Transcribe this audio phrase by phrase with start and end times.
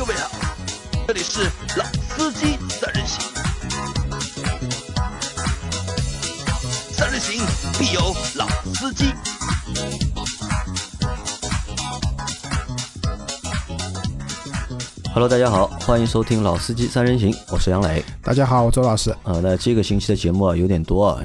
[0.00, 0.30] 各位好，
[1.06, 1.42] 这里是
[1.76, 3.20] 老司机三人行，
[6.90, 7.38] 三人行
[7.78, 8.00] 必有
[8.34, 9.12] 老司机。
[15.12, 18.02] Hello，大家好，欢迎收听《老司机三人行》，我是杨磊。
[18.22, 19.10] 大家好，我周老师。
[19.22, 21.22] 啊，那这个星期的节目啊有点多啊，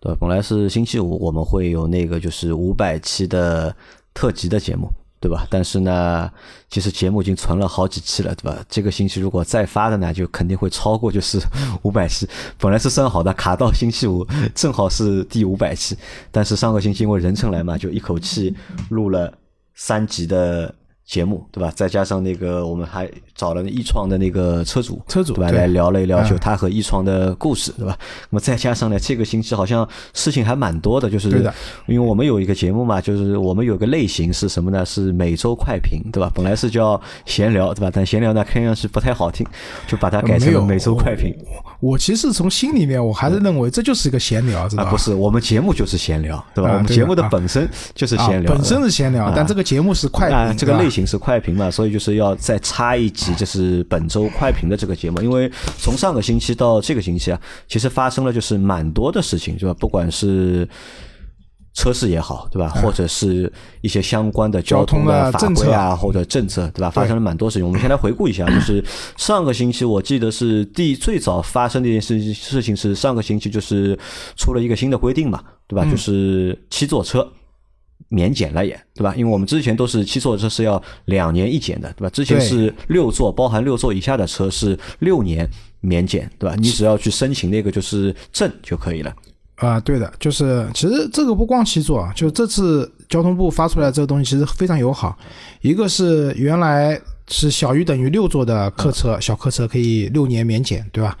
[0.00, 0.16] 对吧？
[0.18, 3.76] 本来是星期五我们会有那个就是五百期的
[4.14, 4.90] 特辑的节目，
[5.24, 5.46] 对吧？
[5.48, 6.30] 但是呢，
[6.68, 8.62] 其实节目已经存了好几期了，对吧？
[8.68, 11.38] 这个星期如果再发的呢，就肯定会超过就是
[11.80, 12.28] 五百期。
[12.58, 15.96] 本来是算好的，卡到星期五 正好是第五百期，
[16.30, 18.54] 但是上个星期因为人称来嘛，就一口气
[18.90, 19.32] 录了
[19.74, 20.74] 三集的。
[21.06, 21.70] 节目对吧？
[21.76, 25.50] 再加上那个，我们还找了易创的那个车主，车主对吧？
[25.50, 27.96] 对来聊了一聊，嗯就他和易创的故事，对吧？
[28.30, 31.28] 那么再加上呢，这个星期好像事情还蛮多的，就是
[31.86, 34.84] 因为我们有一个节目嘛，就是我们有个类型是什么呢？
[34.84, 36.30] 是每周快评，对吧？
[36.34, 37.90] 本来是叫闲聊，对吧？
[37.92, 39.46] 但闲聊呢，看上去不太好听，
[39.86, 41.34] 就把它改成了每周快评。
[41.80, 44.90] 我我其实从心里面，我还是认为这就是一个闲聊，知道啊，吧？
[44.92, 46.70] 不是，我们节目就是闲聊，对吧？
[46.72, 55.20] 我们节目的啊本身就是啊闲聊，本身是闲聊，但这个节目是快啊，评，这个类型是快评嘛，所以就是要再插一集，就是本周快评的这个节目。
[55.20, 59.74] 因为从上个星期到这个星期啊，其实发生了就是蛮多的事情，对吧？
[59.80, 60.68] 不管是
[61.74, 62.68] 车市也好，对吧？
[62.68, 66.88] 或者是一些相关的交通的法规啊，或者政策，对吧？
[66.90, 67.66] 发生了蛮多事情。
[67.66, 68.82] 我们先来回顾一下，就是
[69.16, 73.98] 上个星期我记得是第最早发生的一件事情事情是上个星期就是
[74.36, 75.84] 出了一个新的规定嘛，对吧？
[75.90, 77.28] 就是七座车。
[78.08, 79.14] 免检了也，对吧？
[79.16, 82.10] 因为我们之前都是七座车是要两年一检的，对吧？
[82.10, 85.48] 之前是六座，包含六座以下的车是六年
[85.80, 86.56] 免检，对吧？
[86.58, 89.14] 你只要去申请那个就是证就可以了。
[89.56, 95.16] 啊，对的，就是其实这个不光七座，啊，就这次交通部发出来这个东西其实非常友好。
[95.60, 101.16] 一个是原来是小于等于六座的客车、小客车可以六年免检，对吧？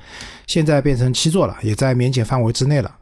[0.48, 2.92] 现在变成七座了，也在免检范围之内了。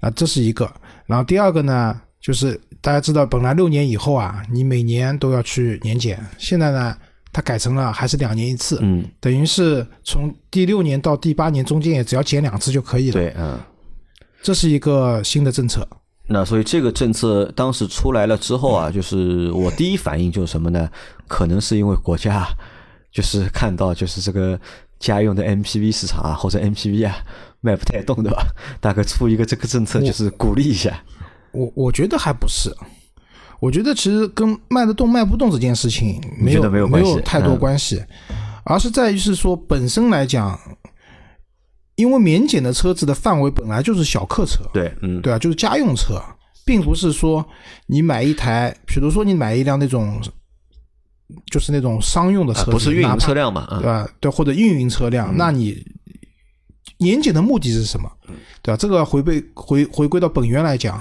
[0.00, 0.70] 那这是一个。
[1.06, 6.96] 然后第二个呢，就是大家知道，本来六年以后啊，你每年都要去年检，现在呢，
[7.32, 13.12] 它改成了还是两年一次，嗯，等于是从第六年到第八年中间也只要检两次就可以了。
[13.12, 13.58] 对，嗯。
[14.42, 15.86] 这是一个新的政策。
[16.26, 20.88] 那所以这个政策当时出来了之后啊，就是我第一反应就是什么呢？
[21.28, 22.44] 可能是因为国家
[23.12, 24.58] 就是看到就是这个
[24.98, 27.16] 家用的 MPV 市场啊，或者 MPV 啊
[27.60, 28.44] 卖不太动，对吧？
[28.80, 31.02] 大概出一个这个政策，就是鼓励一下。
[31.52, 32.74] 我我觉得还不是，
[33.60, 38.02] 我觉得其实跟卖得动卖不动这件事情没有没有没有太多嗯关系，
[38.64, 40.58] 而是在于是说本身来讲，
[41.96, 46.20] 因为免检的车子的范围本来就是小客车，对，嗯，对啊，就是家用车，
[46.64, 47.46] 并不是说
[47.86, 50.20] 你买一台，比如说你买一辆那种
[51.50, 54.08] 就是那种商用的车，啊不是运营车辆嘛，啊，对吧？
[54.20, 55.76] 对，或者运营车辆，那你
[57.02, 58.10] 年检的目的是什么？
[58.62, 58.76] 对吧？
[58.76, 60.98] 这个回归回回归到本源来讲，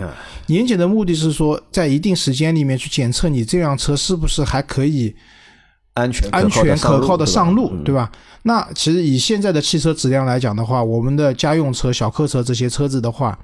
[0.48, 5.16] 年检的目的是说，在一定时间里面去检测你这辆车是不是还可以
[5.94, 7.82] 安全安全可靠的上路，对吧？
[7.82, 8.12] 嗯对吧？
[8.44, 13.38] 那其实以现在的汽车质量来讲的话，我们的家用车、小客车这些车子的话，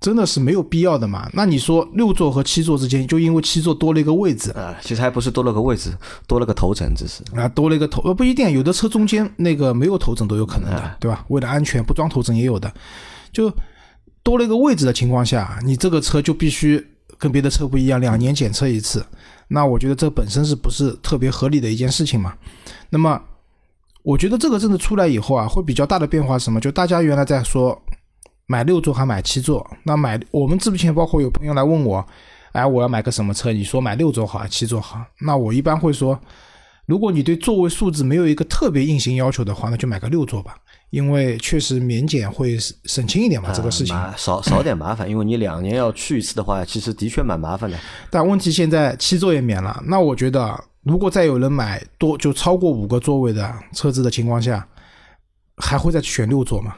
[0.00, 1.28] 真的是没有必要的嘛？
[1.32, 5.92] 那你说六座和七座之间，就因为七座多了一个位置，啊，其实还不是多了个位置，
[6.26, 11.24] 多了个头枕，只是啊，多了一个头，呃，不一定，有的车中间那个没有头枕都有可能的哎，对吧？
[11.28, 12.72] 为了安全，不装头枕也有的，
[13.32, 13.52] 就
[14.22, 16.86] 多了一个位置的情况下，你这个车就必须
[17.18, 19.04] 跟别的车不一样，两年检测一次。
[19.48, 22.34] 那我觉得这本身是不是特别合理的一件事情嘛？
[22.90, 23.20] 那么，
[24.02, 26.60] 我觉得这个政策出来以后啊，会比较大的变化是什么？
[26.60, 27.80] 就大家原来在说
[28.48, 32.04] 买六座还买七座，那买我们之前包括有朋友来问我，
[32.50, 33.52] 哎，我要买个什么车？
[33.52, 35.00] 你说买六座好还是七座好？
[35.20, 36.18] 那我一般会说。
[36.86, 40.56] 如果你对座位数字没有一个特别硬性要求的话，那就买个六座吧，
[40.88, 43.94] 因为确实免检会省轻一点嘛，这个事情。
[43.94, 47.78] 啊少少点麻烦，因为你两年要去一次的话，其实的确蛮麻烦的。
[48.08, 54.66] 但问题现在七座也免了，那我觉得如果再有人买多就超过五个座位的车子的情况下，
[55.58, 56.74] 还会再去选六座吗？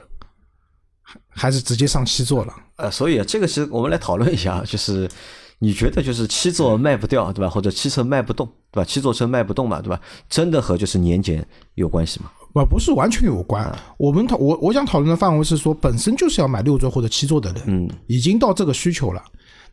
[1.11, 2.55] 还还是直接上七座了？
[2.77, 5.09] 呃，所以这个其实我们来讨论一下啊， 就是
[5.59, 7.51] 你觉得就是七座卖不掉，对吧？
[7.51, 8.85] 或者七车卖不动，对吧？
[8.85, 10.01] 七座车卖不动嘛，对吧？
[10.29, 12.31] 真的和就是年检有关系吗？
[12.53, 13.71] 不不是完全有关。
[13.97, 19.23] 我们讨我我想讨论的范围是说，本身就是要买六座或者七座的人，嗯，已经到这个需求了。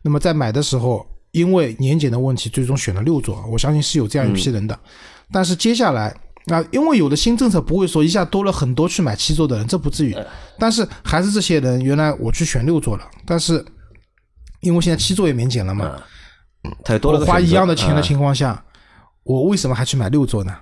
[0.02, 4.78] 那么在买的时候，因为年检的问题，最终选了六座，我相信是有这样一批人的。
[5.32, 6.16] 但是接下来
[6.50, 10.16] 啊，因为有的新政策不会说一下多了很多去买七座的人，这不至于。
[10.58, 13.64] 但是还是这些人，原来我去选六座了，但是
[14.60, 15.92] 因为现在七座也免检了嘛，
[17.02, 18.64] 我花一样的钱的啊情况下，
[19.22, 20.54] 我为什么还去买六座呢？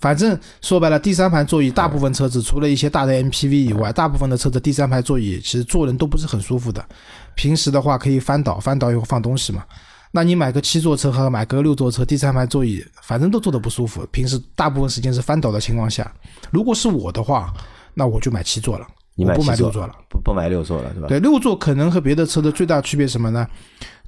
[0.00, 6.84] 反正说白了，第三排座椅大部分车子除了一些大的 MPV 以外，大部分的车子第三排座椅其实坐人都不是很舒服的。
[7.36, 9.64] 平时的话可以翻倒，翻倒以后放东西嘛。
[10.14, 14.06] 那你买个七座车和买个六座车，第三排座椅反正都坐的不舒服。
[14.12, 16.12] 平时大部分时间是翻倒的情况下，
[16.50, 17.52] 如果是我的话，
[17.94, 21.08] 那我就买七座了，你我不买六座了。，不不买六座了，对吧？
[21.08, 23.48] 对，六座可能和别的车的最大区别是什么呢？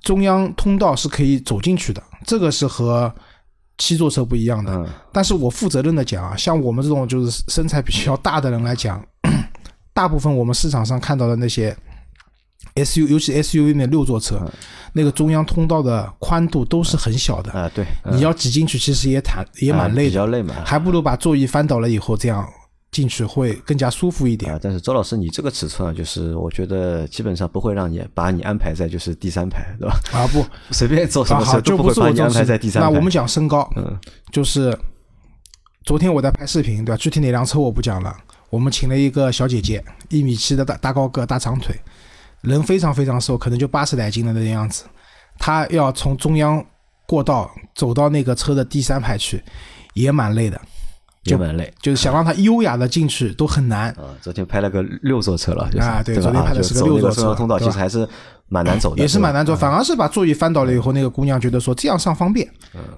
[0.03, 3.11] 中央通道是可以走进去的，这个是和
[3.79, 4.75] 七座车不一样的。
[4.75, 9.03] 嗯但是我负责任的讲啊，像我们这种就是身材比较大的人来讲，
[9.95, 11.75] 大部分我们市场上看到的那些
[12.77, 14.51] SU，尤其 SUV 那六座车，嗯
[14.97, 20.55] 那个中央通道的宽度都是很小的，啊，对，你要挤进去其实也坦也蛮累的，啊比较累嘛。
[20.65, 22.49] 还不如把座椅翻倒了以后这样
[22.93, 24.53] 进去会更加舒服一点。
[24.53, 29.99] 啊，但是周老师，你这个尺寸啊，就是我觉得基本上不会让你把你安排在就是第三排，对吧？
[30.13, 32.89] 啊不， 随便坐什么车都就不是我重会把你安排在第三排。
[32.89, 33.99] 那我们讲身高，嗯
[34.31, 34.79] 就是
[35.85, 36.97] 昨天我在拍视频，对吧？
[36.97, 38.17] 具体哪辆车我不讲了。
[38.51, 41.75] 我们请了一个小姐姐，一米七的大大高个、大长腿，
[42.45, 44.85] 人非常非常瘦，可能就八十来斤的那个样子。
[45.39, 46.65] 他要从中央
[47.07, 49.43] 过道走到那个车的第三排去，
[49.95, 50.61] 也蛮累的，
[51.25, 53.91] 也蛮累就是想让他优雅的进去都很难。
[53.99, 54.15] 啊。
[54.23, 58.09] 昨天拍了个六座车了，就是啊对昨天拍的是个个六座车通道，其实还是
[58.47, 62.49] 蛮难走的，也是蛮难走，反而是把座椅翻倒了以后，那个姑娘觉得说这样上方便，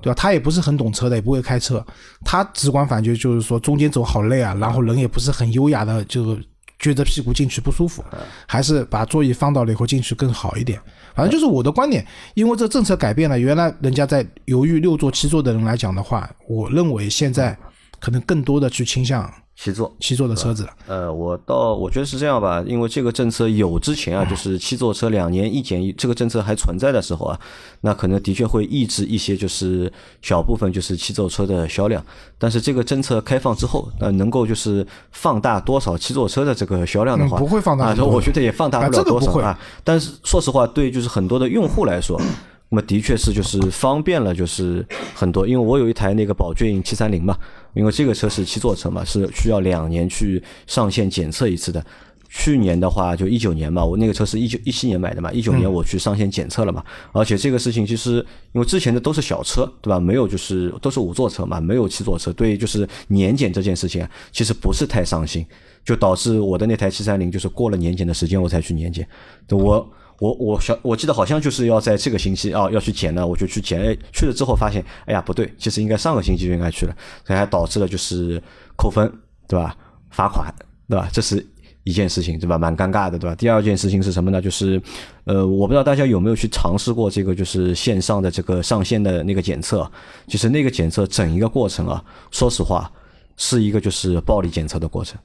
[0.02, 0.14] 对吧？
[0.14, 1.84] 她也不是很懂车的，也不会开车，
[2.24, 6.36] 她直观感觉就是说中间走好累啊，然后人也不是很优雅的，就
[6.80, 8.04] 撅着屁股进去不舒服，
[8.46, 10.80] 还是把座椅放倒了以后进去更好一点。
[11.14, 17.56] 反正就是我的观点，因为这政策改变了，原来人家在犹豫六座、七座的人来讲的话，我认为现在
[17.98, 19.92] 可能更多的去倾向七座。
[19.98, 20.70] 七座的车子了。
[20.86, 27.40] 呃，我倒我觉得是这样吧，因为这个政策有之前啊，就是七座车两年一检一这个政策还存在的时候啊，
[27.80, 32.04] 那可能的确会抑制一些就是小部分就是七座车的销量。
[32.38, 39.58] 但是这个政策开放之后，那能够就是放大多少七座车的这个销量的话，嗯不会放大我觉得也放大啊不了多少啊。
[39.82, 42.20] 但是说实话，对就是很多的用户来说。
[42.68, 44.84] 那么的确是就是方便了，就是
[45.14, 47.36] 很多，因为我有一台那个宝骏七三零嘛，
[47.74, 51.84] 因为这个车是七座车嘛，是需要两年去上线检测一次的。
[52.28, 58.16] 去年的话就一九年嘛，我那个车是一九一七年买的嘛，一九年我去上线检测了嘛，而且这个事情其实
[58.52, 60.00] 因为之前的都是小车，对吧？
[60.00, 65.46] 没有就是都是五座车嘛，没有七座车，对，就是年检这件事情啊，其实不是太上心，
[65.84, 69.06] 就导致我的那台七三零就是过了年检的时间我才去年检，
[69.50, 69.88] 我。
[70.18, 78.42] 我我想我记得好像就是要在这个星期啊要去检了，我就去检，哎，去了之后发现，哎呀不对，其实应该上个星期就应该去了，所以还导致了就是
[78.76, 79.12] 扣分，
[79.46, 79.76] 对吧？
[80.10, 80.54] 罚款，
[80.88, 81.08] 对吧？
[81.12, 81.46] 这是
[81.84, 82.56] 一件事情，对吧？
[82.56, 83.36] 蛮尴尬的，对吧？
[83.36, 84.40] 第二件事情是什么呢？
[84.40, 84.80] 就是，
[85.24, 89.88] 呃，我不知道大家有没有去尝试过这个，就是线上的这个上线的那个检测，
[90.26, 92.90] 其实那个检测整一个过程啊，说实话
[93.36, 95.18] 是一个就是暴力检测的过程，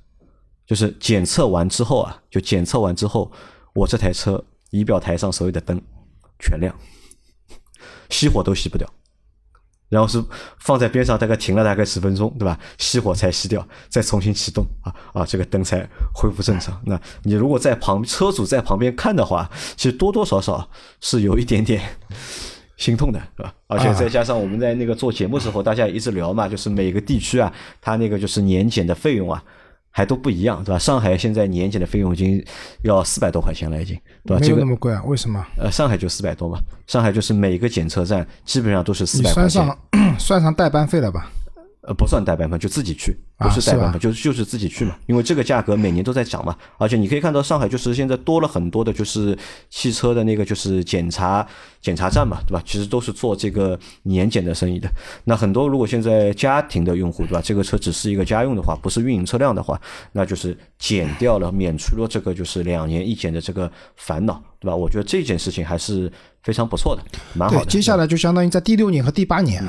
[0.68, 3.32] 就是检测完之后啊，就检测完之后，
[3.74, 5.80] 我这台车仪表台上所有的灯
[6.40, 6.76] 全亮，
[8.10, 8.90] 熄火都熄不掉。
[9.90, 10.24] 然后是
[10.60, 12.58] 放在边上，大概停了大概十分钟，对吧？
[12.78, 15.86] 熄火才熄掉，再重新启动啊啊，这个灯才
[16.16, 16.82] 恢复正常。
[16.86, 20.70] 那你如果在旁车主在旁边看的话，其实多多少少
[21.02, 21.82] 是有一点点
[22.78, 23.54] 心痛的，是吧？
[23.68, 29.44] 而且再加上我们在那个做节目时候，大家一直聊嘛，就是每个地区啊，它那个就是年检的费用啊。
[29.92, 30.80] 还都不一样，对吧？
[30.80, 32.44] 上海现在年检的费用已经
[32.84, 33.96] 要四百多块钱了，已经，
[34.26, 34.42] 对吧？
[34.42, 35.04] 没有那么贵啊？
[35.06, 35.46] 为什么？
[35.58, 36.58] 呃，上海就四百多嘛，
[36.88, 39.50] 上海就是每个检测站基本上都是四百块钱。
[39.50, 39.78] 算上
[40.18, 41.30] 算上代班费了吧？
[41.92, 44.96] 呃，不算代办方，就自己去，啊不是代办费，是就是就是自己去嘛。
[45.08, 49.38] 因为这个价格每年都在涨嘛，而且你可以看到上海就是现在多了很多的，就是
[49.70, 51.46] 汽车的那个就是检查
[51.82, 52.64] 检查站嘛，对吧？
[52.66, 54.90] 其实都是做这个年检的生意的。
[55.26, 57.42] 那很多如果现在家庭的用户，对吧？
[57.44, 59.80] 这个车只是一个家用的话，不是运营车辆的话，
[60.14, 64.76] 那就是减掉了，免除了这个就是两年一检的这个烦恼，对吧？
[64.76, 66.10] 我觉得这件事情还是
[66.44, 67.02] 非常不错的，
[67.34, 67.72] 蛮好对，的。
[67.72, 69.64] 接下来就相当于在第六年和第八年，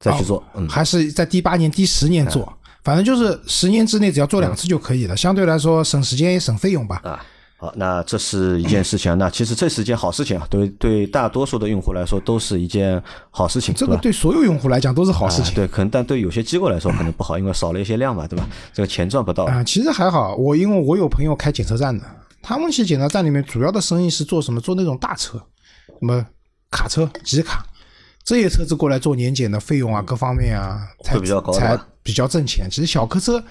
[0.00, 2.52] 再去做，嗯，还是在第八年、第十年做，
[2.84, 7.00] 反正就是十年之内只要做两次就可以了，相对来说省时间也省费用吧。
[7.02, 7.20] 啊，
[7.56, 9.14] 好，那这是一件事情啊。
[9.16, 13.96] 那其实这是一件好事情啊，对对大多数的用户来说都是一件好事情，这个？
[13.96, 18.48] 对所有用户来讲都是好事情啊对，可能但对有些机构来说可能不好，因为少了一些量嘛，对吧？
[18.72, 19.44] 这个钱赚不到。
[19.46, 19.64] 啊。
[19.64, 22.04] 其实还好，我因为我有朋友开检测站的，
[22.40, 24.60] 他们去检测站里面主要的生意是做什么？
[24.60, 25.36] 做那种大车，
[25.98, 26.24] 什么
[26.70, 27.66] 卡车、集卡
[28.28, 32.68] 这些车子过来做年检的费用啊，各方面啊，才会比较高的才比较挣钱。
[32.68, 33.42] 其实小客车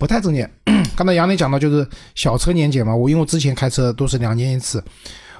[0.00, 0.50] 不太挣钱。
[0.96, 4.82] 刚才杨磊讲到就是小车年检嘛，我因为我之前开车都是两年一次，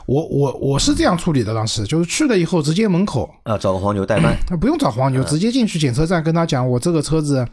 [0.06, 7.44] 我我我是这样处理的，当时就是去了以后直接门口啊，找个黄牛代办，他不用找黄牛，嗯直接进去检测站跟他讲，我这个车子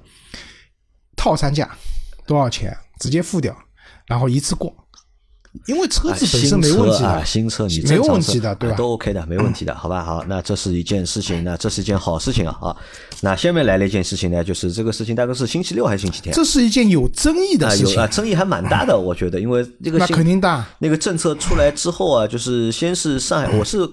[1.16, 1.68] 套餐价
[2.28, 3.58] 多少钱，直接付掉，
[4.06, 4.72] 然后一次过，
[5.68, 10.04] 因为车啊子本身没问题的，新车啊，新车你没有问题的对吧啊都 OK 的，没问题的，好吧？
[10.04, 12.76] 好，那这是一件事情，那这是一件好事情啊啊。
[13.22, 16.34] 那下面来了一件事情呢，就是这个事情大概是星期六还是星期天？
[16.34, 20.66] 这是一件有争议的啊，事情有啊，，争议还蛮大的，我觉得，因为这个那新肯定大。
[20.80, 23.88] 那个政策出来之后啊，就是先是上海，我是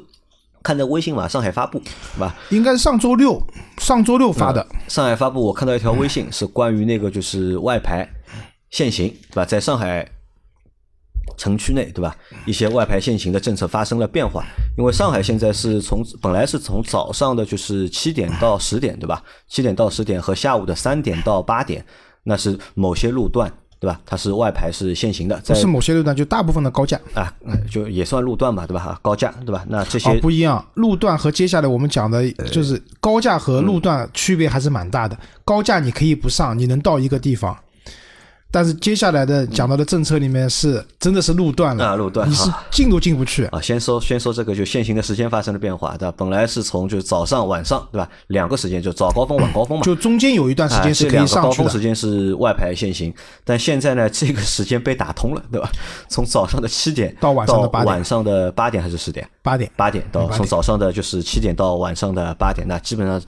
[0.63, 1.81] 看的微信嘛，上海发布，
[2.15, 2.35] 是吧？
[2.49, 3.41] 应该是上周六，
[3.79, 8.09] 上周六发的，上海发布，我看到一条微信是关于那个就是外牌
[8.71, 9.45] 限行，对吧？
[9.45, 10.09] 在上海
[11.37, 12.15] 城区内，对吧？
[12.45, 14.45] 一些外牌限行的政策发生了变化，
[14.77, 19.23] 因为上海现在是从本来是从早上的就是七点到十点，对吧？
[19.49, 21.85] 七点到十点和下午的三点到八点，
[22.25, 23.99] 那是某些路段，对吧？
[24.05, 27.01] 它是外牌是限行的，不在是某些路段，就大部分的高架。
[27.15, 28.99] 啊，呃就也算路段吧，对吧？
[29.01, 29.65] 高架，对吧？
[29.69, 35.19] 那这些哦，不一样，路段和接下来我们讲的，就是高架和路段区别还是蛮大的。
[35.45, 37.57] 高架你可以不上，你能到一个地方，
[38.51, 43.45] 但是接下来的讲到的政策里面是真的是路段了，啊路段你是进都进不去。
[43.47, 46.15] 啊，先说先说这个就限行的时间发生了变化，对吧？
[46.17, 48.09] 本来是从就是早上晚上，对吧？
[48.27, 49.85] 两个时间就早高峰晚高峰嘛。
[49.85, 53.15] 就中间有一段时啊间是可以这两个上去的高峰时，间是外排限行，
[53.45, 55.71] 但现在呢，这个时间被打通了，对吧？
[56.11, 59.29] 从早上的七点到晚上的8点晚上的八点还是十点？
[59.43, 59.71] 八点。
[59.77, 63.23] 八点到从早上的就是七点到晚上的八点，那基本上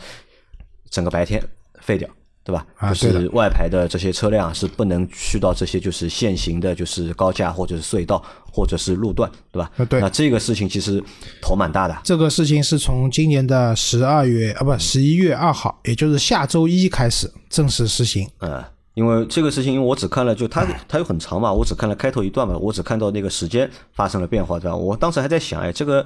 [0.90, 1.42] 整个白天
[1.80, 2.08] 废掉，
[2.44, 2.66] 对吧？
[2.76, 8.22] 啊就是外牌的这些车辆是不能去到这些就是限行的，就是高架或者是隧道
[8.52, 9.70] 或者是路段，对吧？
[9.76, 11.02] 啊对那这个事情其实
[11.40, 18.28] 头蛮大的，这个事情是从今年的十二月啊，不，十一月二号，也就是下周一开始正式实行。
[18.40, 18.62] 嗯，
[18.94, 24.76] 因为这个事情，因为我只看了，就它它又很长嘛，我只看了开头一段嘛，我只看到那个时间发生了变化，对吧？
[24.76, 26.04] 我当时还在想，哎，这个，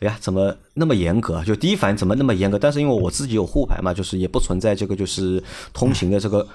[0.00, 1.44] 哎呀，怎么那么严格？
[1.44, 2.58] 就第一反应怎么那么严格？
[2.58, 5.42] 但是因为我自己有护牌嘛，就是也不存在这个就是
[5.74, 6.46] 通行的这个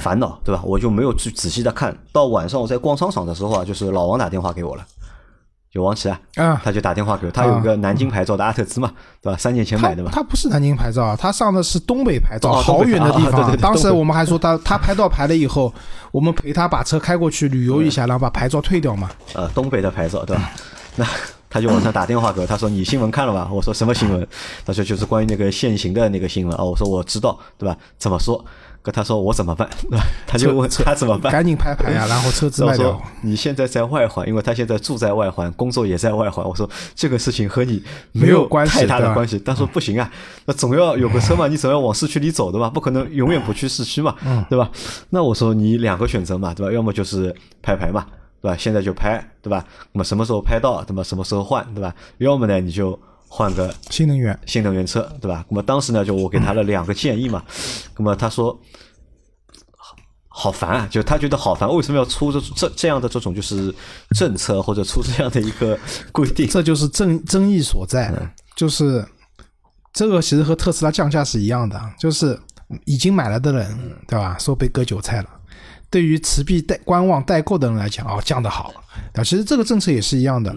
[0.00, 0.60] 烦恼，对吧？
[0.64, 1.96] 我就没有去仔细的看。
[2.10, 4.84] 到晚上我在逛商场的时候啊，就是老王打电话给我了。
[5.72, 8.90] 就王琦啊，啊他就打电话给我，他有一个南京牌照的阿特兹嘛，
[9.22, 9.38] 对吧？
[9.38, 13.40] 三年前买的嘛，他不是南京牌照，他上的是东北牌照，哦好远的地方。
[13.40, 15.72] 啊对对对当时我们还说他他拍到牌了以后，
[16.10, 19.08] 我们陪他把车开过去旅游一下，然后把牌照退掉嘛。
[19.34, 20.50] 呃，东北的牌照，对吧？
[20.96, 21.06] 那
[21.48, 23.48] 他就晚上打电话给我，他说你新闻看了吧？
[23.52, 24.26] 我说什么新闻？
[24.66, 26.64] 他说就是关于那个限行的那个新闻啊。
[26.64, 27.76] 我说我知道，对吧？
[27.96, 28.44] 怎么说？
[28.82, 29.68] 跟他说我怎么办？
[29.82, 30.04] 对吧？
[30.26, 31.32] 他就问他怎么办？
[31.32, 33.02] 赶紧拍牌呀，然后车子卖掉我说。
[33.22, 36.46] 你现在在外环，因为他现在住在外环，工作也在外环。
[36.46, 37.82] 我说这个事情和你
[38.12, 39.38] 没没有关系太大的关系。
[39.40, 40.10] 他说不行啊，
[40.46, 44.70] 那总要有个车嘛，你总要往市区里走的嘛，不可能永远不去市区嘛，嗯对吧？
[45.10, 46.72] 那我说你两个选择嘛，对吧？
[46.72, 48.06] 要么就是拍牌嘛，
[48.40, 48.56] 对吧？
[48.58, 49.64] 现在就拍，对吧？
[49.92, 51.04] 那么什么时候拍到，那么？
[51.04, 51.94] 什么时候换，对吧？
[52.18, 52.98] 要么呢你就
[53.32, 55.46] 换个新能源新能源车，对吧？
[55.48, 57.40] 那么当时呢，就我给他了两个建议嘛。
[57.96, 58.52] 那么他说，
[59.76, 59.96] 好
[60.28, 63.72] 好烦啊，就他觉得好烦，为什么要出这这这样的这种就是
[64.16, 65.78] 政策或者出这样的一个
[66.10, 66.48] 规定？
[66.48, 68.12] 这就是争争议所在，
[68.56, 69.06] 就是
[69.92, 72.36] 这个其实和特斯拉降价是一样的，就是
[72.84, 74.36] 已经买了的人，对吧？
[74.38, 75.30] 说被割韭菜了。
[75.88, 78.72] 对于持币待观望代购的人来讲，哦，降的好
[79.14, 79.22] 啊。
[79.24, 80.54] 其实这个政策也是一样的，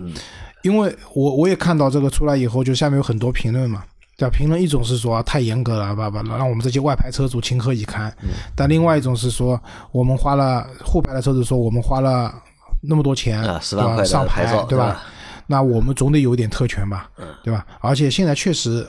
[0.63, 3.83] 因为我我也看到这个出来以后，就下面有很多评论嘛。
[4.15, 4.37] 对吧？
[4.37, 8.15] 评论一种是说、啊太严格了，吧吧，让我们这些外牌车主情何以堪？
[8.55, 9.59] 但另外一种是说，
[9.91, 12.31] 我们花了沪牌的车主说，我们花了
[12.79, 15.01] 那么多钱啊10对吧万块的上牌照对吧？
[15.47, 17.09] 那我们总得有点特权吧，
[17.43, 17.65] 对吧？
[17.81, 18.87] 而且现在确实，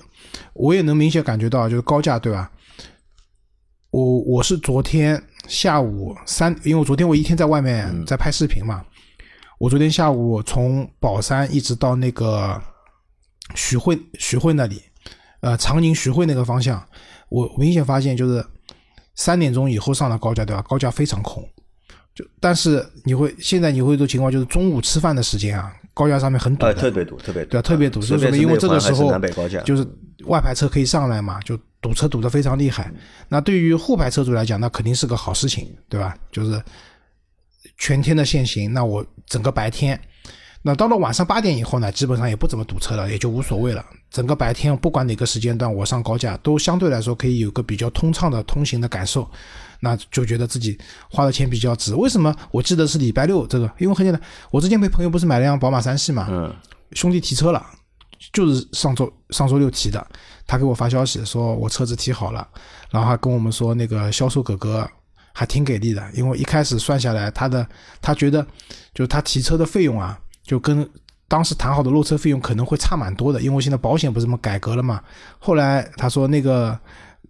[0.53, 2.51] 我也能明显感觉到，就是高价，对吧？
[3.91, 8.85] 我我是昨天下午三，因为我昨天我一天在外面在拍视频嘛，
[9.59, 12.61] 我昨天下午从宝山一直到那个
[13.55, 14.83] 徐汇徐汇那里，
[15.41, 16.85] 呃，长宁徐汇那个方向，
[17.29, 18.45] 我明显发现就是
[19.15, 20.63] 三点钟以后上了高架，对吧？
[20.63, 21.43] 高架非常空。
[22.15, 29.19] 就但是你会现在你会有种情况，就是中午吃饭的时间啊，高架上面很堵特别堵，特别堵，对啊，特别堵，随便就是因为这个时候
[29.65, 29.85] 就是
[30.27, 32.93] 外牌车可以上来嘛，就堵车堵得非常厉害。
[33.29, 36.17] 那对于沪牌车主来讲，那肯定是个好事情，对吧？
[36.31, 36.63] 就是
[37.77, 40.01] 全天的限行，那我整个白天，
[40.63, 43.85] 那到了晚上八点以后呢，基本上也不怎么堵车了，也就无所谓了。
[44.11, 49.29] 整个白天不管哪个时间段我上高架，都相对来说可以有个比较通畅的通行的感受。
[49.81, 50.79] 那就觉得自己
[51.11, 51.95] 花的钱比较值。
[51.95, 52.35] 为什么？
[52.51, 56.51] 我记得是礼拜六这个，因为很简单，我之前陪朋友不是买了辆宝马三系嘛，嗯，
[56.93, 57.63] 兄弟提车了，
[58.33, 60.07] 就是上周上周六提的，
[60.47, 62.49] 他给我发消息说我车子提好了，
[62.91, 64.89] 然后还跟我们说那个销售哥哥
[65.37, 67.67] 还挺给力的，因为一开始算下来他的
[68.01, 68.41] 他觉得
[68.95, 70.89] 就是他提车的费用啊，就跟
[71.27, 75.03] 当时谈好的落车费用可能会差蛮多的，因为现在保险不是这么改革了嘛。
[75.41, 76.79] 后来他说那个，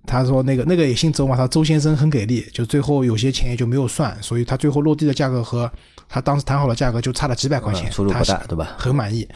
[0.06, 5.70] 他说那个那个也姓周嘛，他周先生很给力，就最后有些钱也就没有算，所以他最后落地的价格和
[6.06, 8.75] 他当时谈好的价格就差了几百块钱，出入不大，他对吧？
[8.76, 9.26] 很满意。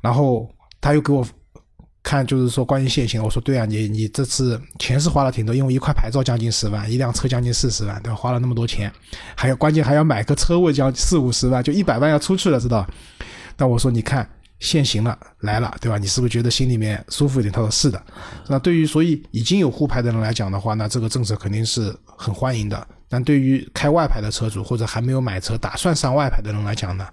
[0.00, 0.48] 然后
[0.80, 1.26] 他又给我
[2.06, 8.14] 看，就是说关于限行，我说对啊，你你这次钱是花了挺多，因为一块牌照将近十万，一辆车将近四十万，对吧？
[8.14, 8.92] 花了那么多钱，
[9.34, 12.86] 还要关键还要买个车位，将四五十万，就一百万要出去了，知道？
[13.56, 14.24] 但我说你看
[14.60, 15.98] 限行了来了，对吧？
[15.98, 17.52] 你是不是觉得心里面舒服一点？
[17.52, 18.00] 他说是的。
[18.46, 22.86] 那对于所以已经有沪牌的人来讲的话，那这个政策肯定是很欢迎的。
[23.08, 27.04] 但对于开外牌的车主或者还没有买车打算上外牌的人来讲呢？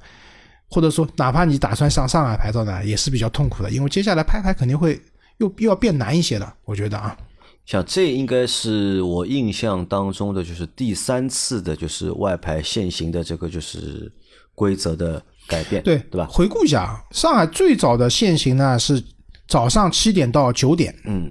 [0.74, 5.00] 或者说，哪怕你打算上上海牌照呢，也是比较痛苦的，因为接下来拍牌肯定会
[5.38, 6.54] 又又要变难一些的。
[6.66, 7.16] 我觉得啊，
[7.64, 14.12] 像这应该是我印象当中的，就是第三次的，就是外牌限行的这个就是
[14.56, 16.28] 规则的改变，对对吧？
[16.28, 19.02] 回顾一下啊，上海最早的限行呢是
[19.48, 21.30] 早上七点到九点，嗯，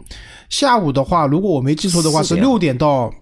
[0.48, 3.12] 下午的话，如果我没记错的话是六点到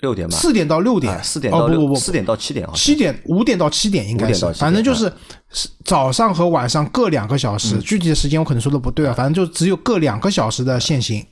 [0.00, 1.12] 六点吧，四点到六点。
[1.12, 4.60] 啊，，四点哦不不不，四点到七点啊，七点五点到七点应该5点到7，点是。
[4.60, 5.12] 反正就是
[5.52, 7.80] 是早上和晚上各两个小时，嗯。
[7.80, 11.24] 具体的时间我可能说的不对啊，反正就只有各两个小时的限行。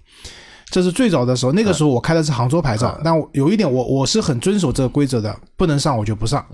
[0.71, 6.45] 这是最早的时候，那个时候我开的是杭州牌照，但我有一点我我是很遵守这个规则的，不能上我就不上。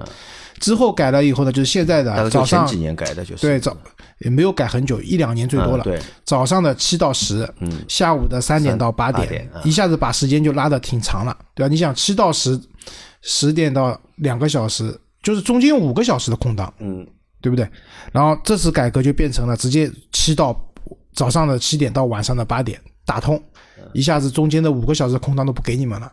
[0.60, 3.76] 之后改了以后呢，就是现在的早上几年改的，就是对早
[4.20, 5.82] 也没有改很久，一两年最多了。
[5.82, 11.68] 嗯对，早上的七到十，嗯，下午的三点到八八点，一下子把时间就拉的挺长了，对吧？
[11.68, 12.58] 你想七到十，
[13.20, 17.04] 十点到两个小时，就是中间五个小时的空档，嗯，
[17.42, 17.68] 对不对？
[18.12, 20.56] 然后这次改革就变成了直接七到
[21.12, 23.42] 早上的七点到晚上的八点打通，
[23.92, 26.12] 一下子中间的五个小时空档都不给你们了，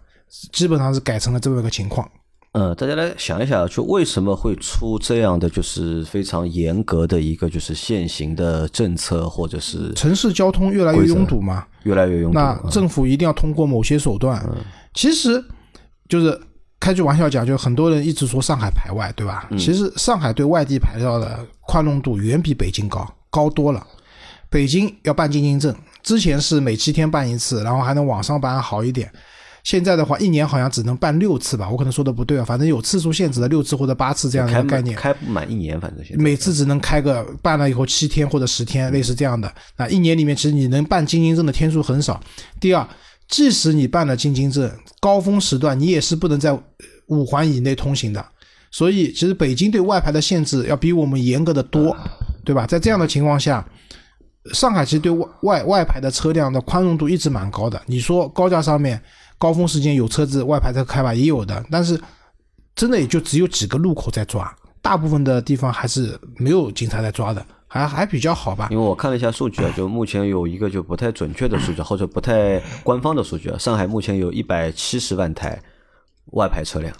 [0.51, 2.09] 基本上是改成了这么一个情况。
[2.53, 12.37] 嗯，大家来想一想，就为什么会出这样的就是非常严格的一个就是现行的政策，或者是城市交通越来越拥堵嘛，越来越拥堵？
[12.37, 14.45] 那政府一定要通过某些手段。
[14.93, 15.41] 其实
[16.09, 16.37] 就是
[16.77, 19.49] 开句玩笑讲，就很多人一直说上海排外，对吧？
[19.57, 23.87] 其实上海对外地牌照的宽容度远比北京高，高多了。
[24.49, 29.11] 北京要办进京证，之前是每七天办一次，然后还能网上办好一点。
[29.63, 34.95] 现在的话，一年好像只能办六次吧，我可能说的不对啊，反正有次数限制的六次或者八次这样的一个概念。
[34.97, 39.53] 开不满一年，反正现在每次只能开个办了以后七天或者十天，类似这样的。
[39.77, 42.19] 那一年里面，其实你能办京津证的天数很少。
[42.59, 42.87] 第二，
[43.29, 44.67] 即使你办了京津证，
[44.99, 46.59] 高峰时段你也是不能在
[47.05, 48.25] 五环以内通行的。
[48.71, 51.95] 所以，其实北京对外牌的限制要比我们严格的多，
[52.43, 52.65] 对吧？
[52.65, 53.63] 在这样的情况下，
[54.53, 57.81] 上海其实对外外外牌的车辆的宽容度一直蛮高的。
[57.85, 59.01] 你说高架上面
[59.37, 61.99] 高峰时间有车子外牌车开吧，也有的，但是
[62.75, 64.51] 真的也就只有几个路口在抓，
[64.81, 68.67] 大部分的地方还是没有警察在抓的，还还比较好吧。
[68.71, 75.61] 因为我看了一下数据啊，就目前有一个就不太准确的数据，或者不太官方的数据啊，上海目前有一百七十万台
[76.31, 76.95] 外牌车辆，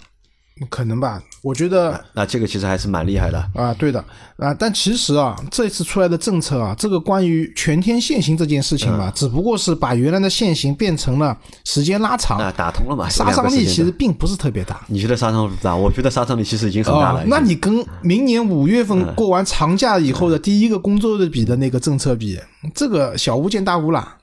[0.68, 3.50] 可能吧，我觉得那这个其实还是蛮厉害的。
[3.54, 4.04] 啊，对的
[4.36, 13.08] 啊，但其实啊，这次出来的政策啊，这个关于全天限行这件事情嘛，只不过是把原来的限行变成了时间拉长，啊，打通了嘛？
[13.08, 14.80] 杀伤力其实并不是特别大。
[14.86, 15.74] 你觉得杀伤力不大？
[15.74, 22.38] 我觉得杀伤力其实已经很大了。，啊那你跟明年五月嗯份过完长假以后的第一个工作日比的那个政策比，
[22.74, 24.16] 这个小巫见大巫了。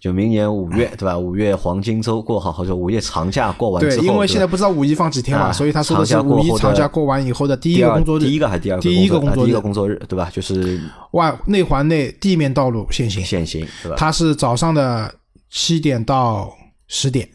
[0.00, 1.18] 就明年五月对吧？
[1.18, 10.30] 五月黄金周过好，或者五月长假过完之对，因为现在不知道五一放几天嘛，啊所以他说的是五一长假过完以后的第一个工作日，第一个还是第二个第一个工作第一个工作日对吧？
[10.32, 13.96] 就是外内环内地面道路限行，限行对吧？
[13.98, 15.14] 它是早上的
[15.50, 16.50] 七点到
[16.88, 17.28] 十点，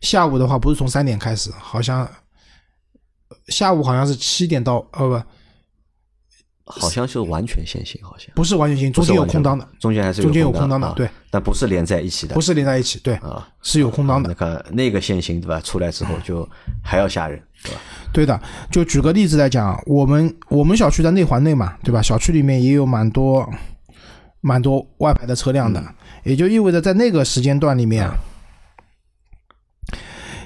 [0.00, 2.08] 下午的话不是从三点开始，好像
[3.48, 5.22] 下午好像是七点到呃不
[6.64, 13.46] 好像是完全限行，好像不是完全行，中间有空档的，，中间还是中间有空档的对，但不是连在一起的，不是连在一起，对，啊。
[13.62, 14.34] 是有空档的那。
[14.34, 15.60] 个那个限行对吧？
[15.60, 16.48] 出来之后就
[16.82, 17.80] 还要吓人，对吧？
[18.12, 22.00] 对的，就举个例子来讲，我们我们小区在内环内嘛，对吧？
[22.00, 23.48] 小区里面也有蛮多
[24.40, 25.94] 蛮多外牌的车辆的，嗯
[26.24, 28.14] 也就意味着在那个时间段里面啊，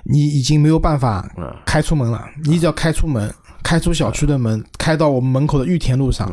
[0.05, 2.27] 你已经没有办法嗯开出门了。
[2.45, 3.33] 你只要开出门，
[3.67, 6.33] 开出小区的门，开到我们门口的玉田路上，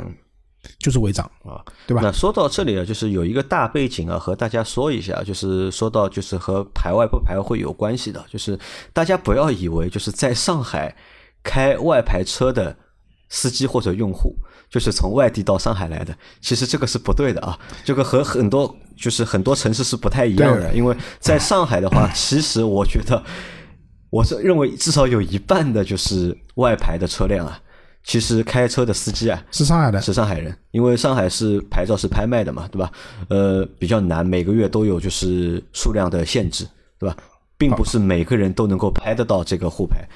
[0.78, 2.02] 就是违章嗯啊，对吧？
[2.04, 8.60] 那说到这里啊，就是有一个大背景啊，和大家说一下，就是说到就是和排外不排外会有关系的，就是
[8.93, 10.96] 大家不要以为就是在上海
[11.41, 12.76] 开外牌车的
[13.30, 14.36] 司机或者用户，
[14.69, 23.24] 就是从外地到上海来的，其实这个是不对的啊，这个和很多就是很多城市是不太一样的，因为在上海的话，其实我觉得。
[24.13, 27.60] 我是认为至少有一半的就是外牌的车辆啊，
[28.04, 32.91] 其实开车的司机啊是上海的，是上海人，因为上海是牌照是拍卖的嘛，对吧？
[33.30, 36.63] 呃，比较难，每个月都有就是数量的限制，
[36.99, 37.17] 对吧？
[37.58, 40.08] 并不是每个人都能够拍得到这个沪牌。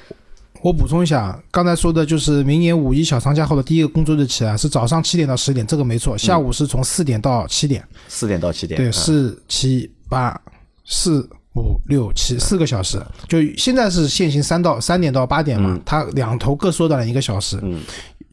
[0.62, 6.16] 我补充一下，刚才说的就是明年五一小长假后的第一个工作日起啊，是早上七点到十点，这个没错。
[6.16, 10.40] 下午是从四点到七点，四点到七点，对，啊四七八
[10.86, 13.02] 四五六七四个小时。
[13.28, 17.60] 就现在是限行三到三点到八点嘛，它两头各缩短了一个小时。
[17.64, 17.82] 嗯，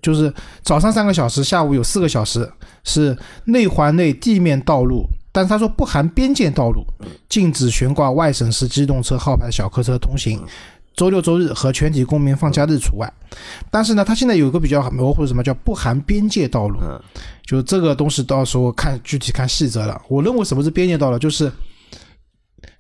[0.02, 0.32] 就是
[0.62, 2.50] 早上三个小时，下午有四个小时
[2.84, 5.04] 是内环内地面道路。
[5.32, 6.86] 但是他说不含边界道路，
[7.28, 10.40] 禁止悬挂外省市机动车号牌小客车通行，
[10.94, 13.12] 周六周日和全体公民放假日除外。
[13.68, 17.00] 但是呢，它现在有一个比较模糊的什么叫不含边界道路，嗯
[17.44, 20.00] 就这个东西到时候看具体看细则了。
[20.06, 21.50] 我认为什么是边界道路，就是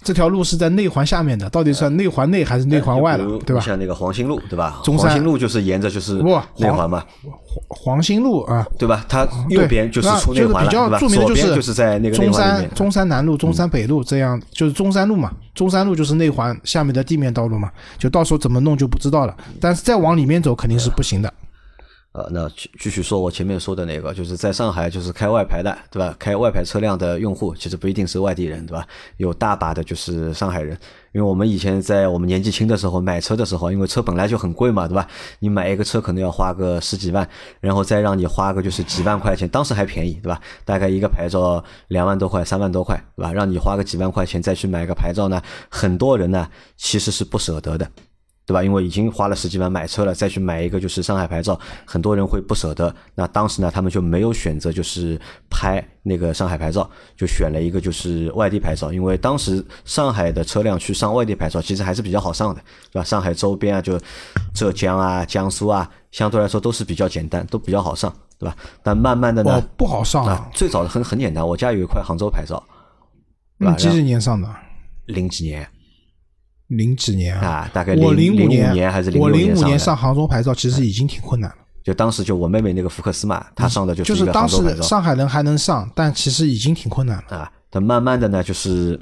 [0.04, 3.62] 这条路是在内环下面的，到底算内环内还是内环外了对吧？
[3.62, 4.80] 像那个黄兴路，对吧？
[4.84, 7.02] 中山黄兴路就是沿着就是不内环嘛，
[7.68, 9.04] 黄兴路啊，对吧？
[9.08, 10.98] 它右边就是出内环了，就是比较对吧？
[10.98, 12.32] 著名的就左边就是在那个内中。
[12.32, 15.32] 山中山南路、中山北路这样，就是中山路嘛。
[15.54, 19.34] 中山路就是内环下面的地面道路嘛，就到时候怎么弄就不知道了。
[19.60, 21.32] 但是再往里面走肯定是不行的。
[22.14, 26.14] 呃，那继继续说我前面说的那个，就是在上海，就是开外牌的，对吧？
[26.16, 28.86] 开外牌车辆的用户，其实不一定是外地人，对吧？
[29.16, 30.78] 有大把的就是上海人，
[31.10, 35.08] 因为我们以前在我们年纪轻的时候买车的时候，因为车本来就很贵嘛，对吧？
[35.40, 40.40] 你买一个车可能要花个十几万，然后再让你花个就是几万块钱，当时还便宜，对吧？
[40.64, 43.32] 大概一个牌照两万多块、三万多块，对吧？
[43.32, 47.90] 让你花个几万块钱再去买个牌照呢，很多人呢其实是不舍得的。
[48.46, 48.62] 对吧？
[48.62, 52.94] 因为已经花了十几万买车了，再去买一个就是上海牌照，很多人会不舍得。
[53.14, 58.92] 那当时呢，他们就没有选择就是拍那个上海牌照，就选了一个就是外地牌照。
[58.92, 62.60] 因为当时上海的车辆去上外地牌照，其实还是比较好上的，
[62.92, 63.04] 对吧？
[63.04, 63.98] 上海周边啊，就
[64.52, 68.54] 浙江啊、江苏啊，相对来说都是比较简单，都比较好上，对吧？
[68.82, 72.62] 但慢慢的哦呢，，不好上啊啊，，最早的很很简单，我家有一块杭州牌照，
[73.58, 74.48] 对吧嗯，几几年上的？
[75.06, 75.66] 零几年
[76.68, 77.46] 零几年啊？
[77.46, 81.56] 啊，大概我零五年年还是零五年上杭州牌照，其实已经挺困难了。
[81.82, 87.36] 就当时就我妹妹那个福克斯嘛，她上的就一个就是当时杭州牌照上海人还能上，但其实已经挺困难了。
[87.36, 87.52] 啊。
[87.68, 88.98] 但慢慢的呢，就是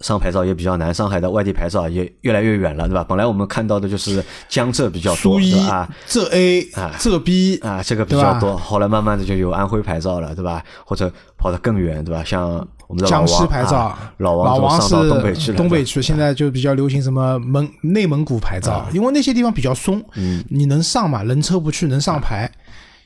[0.00, 3.04] 上牌照也比较难，上海的外地牌照也越来越远了，对吧？
[3.04, 5.74] 本来我们看到的就是江浙比较多，苏一对吧？
[5.76, 8.56] 啊浙 A 啊浙 B 啊，这个比较多。
[8.56, 10.64] 后来慢慢的就有安徽牌照了，对吧？
[10.86, 12.24] 或者跑得更远，对吧？
[12.24, 21.22] 像我们江西牌照啊，老老王是东北去了，东北去，现在就比较流行什么蒙内蒙古牌照，因为那些地方比较松，嗯你能上嘛？
[21.22, 22.50] 人车不去，能上牌。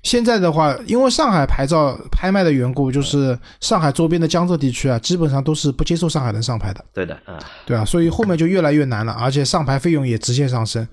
[0.03, 10.87] 现在的话，因为上海牌照拍卖的缘故，就是上海周边的江浙地区啊，基本上都是不接受上海人上牌的，对的啊，对啊，所以后面就越来越难了，而且上牌费用也直线上升。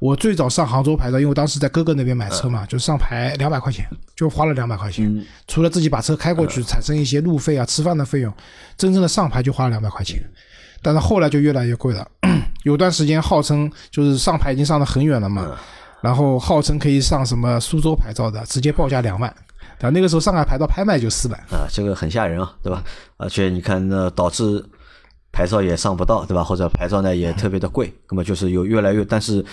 [0.00, 5.06] 我最早上杭州牌照，因为我当时在哥哥那边买车嘛，就上牌两百块钱，就花了两百块钱。
[5.06, 8.32] 嗯除了自己把车开过去，产生一些路费啊、吃饭的费用，
[8.76, 10.22] 真正的上牌就花了两百块钱。
[10.82, 12.06] 但是后来就越来越贵了，
[12.62, 15.58] 有段时间号称就是上牌已经上的很远了嘛，
[16.00, 19.34] 然后号称可以上什么苏州牌照的，直接报价两万。
[19.80, 22.82] 然后那个时候上海牌照拍卖就四百，啊，这个很吓人啊，对吧？
[23.16, 24.64] 而且你看，那导致
[25.30, 26.42] 牌照也上不到，对吧？
[26.42, 29.44] 或者牌照呢也特别的贵，那么就是有越来越，但是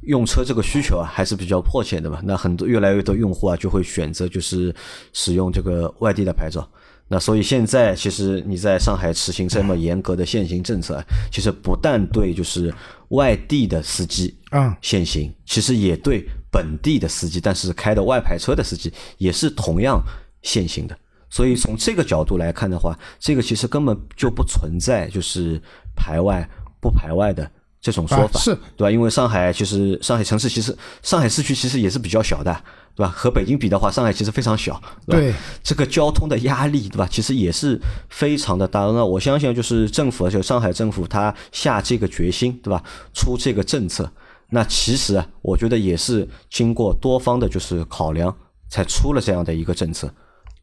[0.00, 2.18] 用车这个需求啊还是比较迫切的嘛。
[2.24, 4.74] 那很多越来越多用户啊就会选择就是
[5.12, 6.68] 使用这个外地的牌照。
[7.06, 12.72] 那所以现在其实你在上海实行这么严格的限行政策啊，其实不但对就是
[13.12, 20.02] 外地的司机啊，限行，其实也对本地的司机，但是开的外牌车的司机也是同样
[20.42, 20.98] 限行的。
[21.30, 25.60] 所以从这个角度来看的话，这个其实根本就不存在就是
[25.96, 26.46] 排外
[26.80, 28.90] 不排外的这种说法，啊是对吧？
[28.90, 32.64] 因为上海其实上海城市其实上海市区其实也是比较小的，
[32.94, 33.12] 对吧？
[33.14, 35.20] 和北京比的话，上海其实非常小，对吧？
[35.20, 37.08] 对这个交通的压力，对吧？
[37.10, 38.80] 其实也是非常的大。
[38.80, 42.82] 那我相信，就是政府，就上海政府，他下这个决心，对吧？
[43.12, 44.10] 出这个政策，
[44.50, 48.34] 那其实啊，我觉得也是经过多方的，就是考量，
[48.68, 50.12] 才出了这样的一个政策。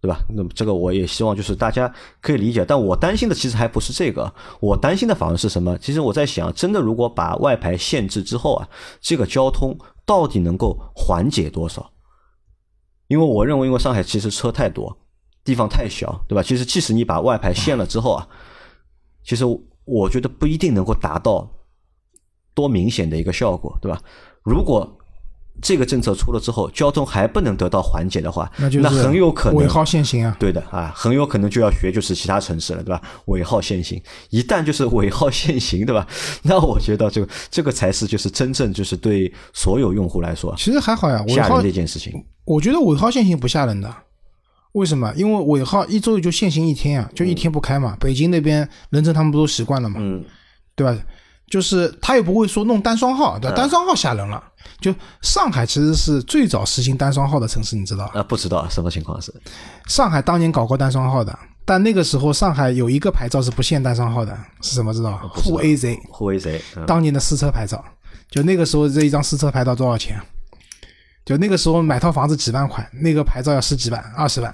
[0.01, 0.17] 对吧？
[0.29, 5.77] 那么这个我也希望就是大家可以理解，但我担心的其实还不是这个，我担心的反而是什么？
[5.79, 8.69] 其实我在想，真的如果把外牌限制之后啊，
[9.01, 11.91] 这个交通到底能够缓解多少？
[13.09, 14.97] 因为我认为，因为上海其实车太多，
[15.43, 16.43] 地方太小，对吧？
[16.43, 18.27] 其实即使你把外牌限了之后啊，
[19.23, 19.43] 其实
[19.83, 21.49] 我觉得不一定能够达到
[22.53, 23.99] 多明显的一个效果，对吧？
[24.43, 24.98] 如果
[25.61, 30.35] 这个政策出了之后，交通还不能得到缓解的话，那就是很有可能尾号限行啊。
[30.39, 33.01] 对的啊，很有可能就要学就是其他城市了，对吧？
[33.25, 36.07] 尾号限行，一旦就是尾号限行，对吧？
[36.43, 42.13] 那我觉得这个这个才是就是真正就是对所有用户来说其实还好呀，尾号吓人的一件事情。
[42.45, 43.93] 我觉得尾号限行不吓人的，
[44.73, 45.13] 为什么？
[45.15, 47.95] 因为尾号一周也就限行一天呀，就一天不开嘛。
[47.99, 50.23] 北京那边人城他们不都习惯了嘛，嗯，
[50.75, 50.97] 对吧？
[51.49, 53.57] 就是他也不会说弄单双号，对吧？
[53.57, 54.43] 单双号吓人了。
[54.79, 58.19] 就上海其实是最早实行单双号的城市，你知道吧？
[58.19, 59.33] 啊，不知道什么情况是
[59.87, 67.83] 上海当年搞过单双号的，但那个时候上海有一个牌照是不限单双号的，是什么知道沪 A Z，沪 AZ 当年的私车牌照，
[68.29, 70.17] 就那个时候这一张私车牌照多少钱？
[71.25, 74.53] 就那个时候买套房子几万块，那个牌照要十几万、二十万。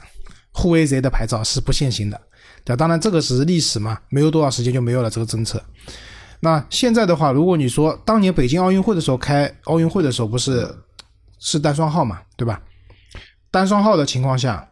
[0.52, 2.20] 沪 A Z 的牌照是不限行的，
[2.64, 5.62] 对吧，当然这个只是历史嘛，没有多少时间就没有了这个政策。
[6.46, 10.72] 那现在的话，如果你说当年北京奥运会的时候开奥运会的时候不是
[11.40, 12.62] 是单双号嘛，对吧？
[13.50, 14.64] 单双号的情况下，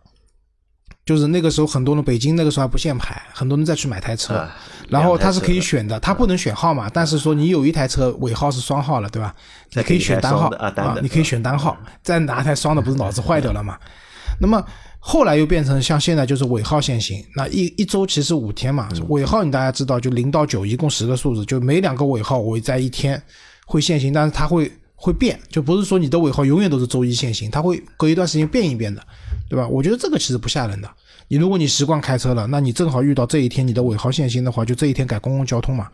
[1.03, 4.55] 就是那个时候很多人北京那个时候还不限牌，很多人再去买台车，啊
[4.87, 9.33] 然后它是可以选的，它不能选号嘛，但是说你有一台车尾号是双号了，对吧？
[9.73, 13.79] 你可以选单号啊你可以选单号，再拿台双的，不是脑子坏掉了嘛？
[14.39, 14.63] 那么
[15.05, 23.21] 后来又变成像现在就是尾号限行，那一一周其实五天嘛，尾号你大家知道就零到九一共十个数字，就每两个尾号我在一天
[23.65, 29.05] 会限行，但是它会会变，就不是说你的尾号永远都是周一限行，它会隔一段时间变一变的，
[29.49, 29.67] 对吧？
[29.67, 30.89] 我觉得这个其实不吓人的。
[31.27, 35.89] 你如果你习惯开车了，那你正好遇到这一天你的尾号限行的话，就这一天改公共交通嘛。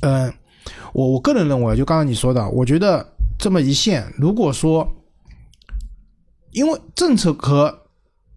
[0.00, 0.32] 嗯，
[0.94, 3.06] 我我个人认为，就刚刚你说的，我觉得
[3.38, 4.90] 这么一线，如果说
[6.52, 7.78] 因为政策和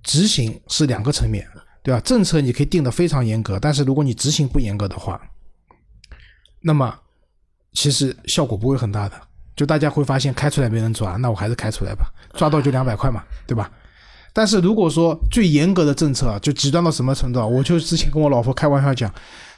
[0.04, 1.48] 执行是两个层面，
[1.84, 2.00] 对吧？
[2.02, 5.22] 政策你可以定的非常严格，但是如果你执行不严格的话，
[6.62, 7.00] 那么
[7.74, 9.20] 其实效果不会很大的。
[9.54, 13.70] 就大家会发现开出来没人抓，那我还是开出来吧，抓到就两百块嘛，对吧？
[14.34, 17.46] 但是如果说最严格的政策啊，就极端到什么程度啊？
[17.46, 19.14] 我就之前跟我老婆开玩笑讲，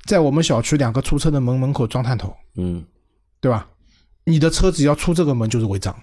[0.05, 2.83] 在我们小区两个出车的门门口装探头，嗯，
[3.39, 3.69] 对吧？
[4.25, 6.01] 你的车只要出这个门就是违章，就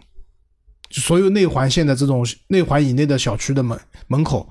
[0.91, 4.49] 所有内环线的这种内环以内的小区的门门口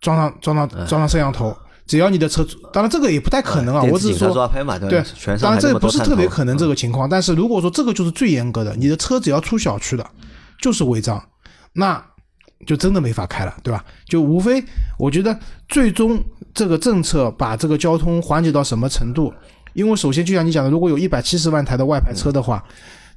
[0.00, 5.02] 装上装上装上摄像头，只要你的车，当然这个也不太可能啊，我只是说抓拍嘛，对
[5.40, 10.06] 当然这不是特别可能这个情况，但是如果说这个就是最严格的，你的车只要出小区的，
[10.60, 11.22] 就是违章，
[11.72, 12.02] 那
[12.66, 13.84] 就真的没法开了，对吧？
[14.06, 14.62] 就无非
[14.98, 15.36] 我觉得
[15.68, 16.22] 最终
[16.54, 19.32] 这个政策把这个交通缓解到什么程度？
[19.72, 22.62] 因为首先就像你讲的，如果有一百七十万台的外牌车的话，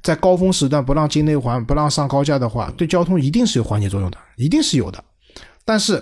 [0.04, 5.02] 在高峰时段不让进内环、不让上高架的话，对交通一定是有缓解作用的，一定是有的。
[5.64, 6.00] 但是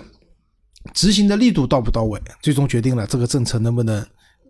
[0.93, 4.05] 执行的力度到不到位，最终决定了这个政策能不能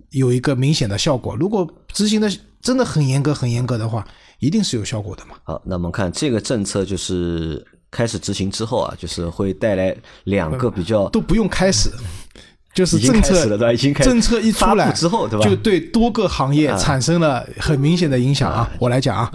[0.08, 1.36] 有一个明显的效果。
[1.36, 2.30] 如果执行的
[2.62, 5.36] 真的很严格、很严格的话，一定是有效果的嘛。
[5.44, 11.90] 好，那我们看这个政策就是开始执行之后啊，就是会带来两个比较都不用开始，
[12.74, 18.70] 就是政策了对吧已经政策一出来之后对吧就对多个行业产生了很明显的影响啊。
[18.78, 19.30] 我来讲啊，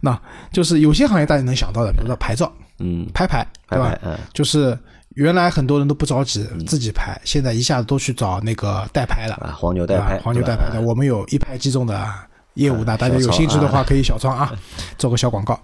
[0.00, 0.18] 那
[0.52, 3.96] 就是有些行业大家能想到的，比如说牌照、嗯拍牌，对吧？
[4.04, 4.76] 嗯就是
[5.14, 9.34] 原来很多人都不着急自己拍，现在一下子都去找那个代拍了。
[9.34, 12.08] 啊，黄牛代拍，黄牛代拍的，我们有一拍即中的
[12.54, 14.50] 业务的，啊大家有兴趣的话可以小窗啊，
[14.96, 15.60] 做个小广告。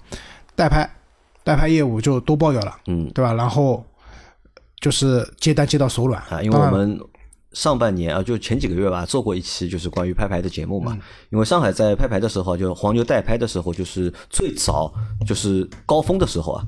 [0.54, 0.88] 代拍，
[1.42, 3.32] 代拍业务就都包掉了，嗯对吧？
[3.32, 3.82] 然后
[4.80, 6.98] 就是接单接到手软啊，因为我们
[7.52, 10.92] 上半年啊，就前几个月吧，做过一期就是关于拍牌的节目嘛。
[10.94, 14.92] 嗯因为上海在拍牌的时候，就黄牛代拍的时候，就是最早
[15.26, 16.64] 就是高峰的时候啊，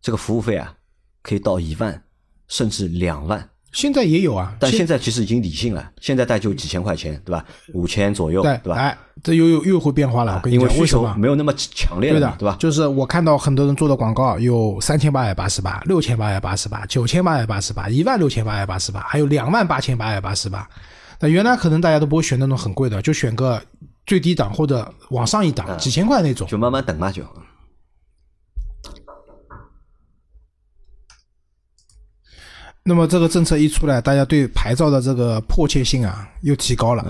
[0.00, 0.74] 这个服务费啊
[1.22, 2.02] 可以到一万
[2.48, 3.48] 甚至两万。
[3.76, 7.44] 现在也有啊，但现在其实已经理性了，现在大概就几千块钱，对吧？
[7.74, 8.80] 五千左右，对对吧？
[8.80, 11.14] 啊哎，这又又又会变化了，我跟你讲，因为需求为什么？
[11.18, 12.56] 没有那么强烈对的了嘛，，对吧？
[12.58, 20.66] 就是我看到很多人做的广告有三千八百八十八、六千八百八十八、九千八百八十八、一万六千八百八十八，还有两万八千八百八十八。
[21.20, 23.60] 那原来可能大家都不会选那种很贵的，就选个
[24.06, 26.48] 最低档或者往上一档，几千块那种。
[26.48, 27.22] 就慢慢等嘛，就
[32.88, 37.04] 那么这个政策一出来，大家对牌照的这个迫切性啊又提高了，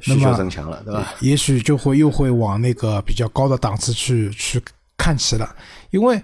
[0.00, 1.14] 需求增强了，对吧？
[1.20, 4.60] 也许就会又会往那个比较高的档次去去
[4.96, 5.48] 看齐了，
[5.90, 6.20] 因为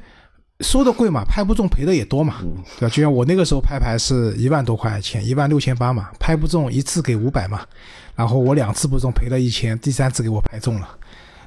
[0.61, 2.39] 收的贵嘛，拍不中赔的也多嘛，
[2.81, 2.95] 对吧？
[2.95, 7.61] 就像我那个时候拍牌是一万多块钱，一万六千八嘛，拍不中一次给五百嘛，
[8.17, 10.89] 然后我两次不中赔了一千，第三次给我拍中了，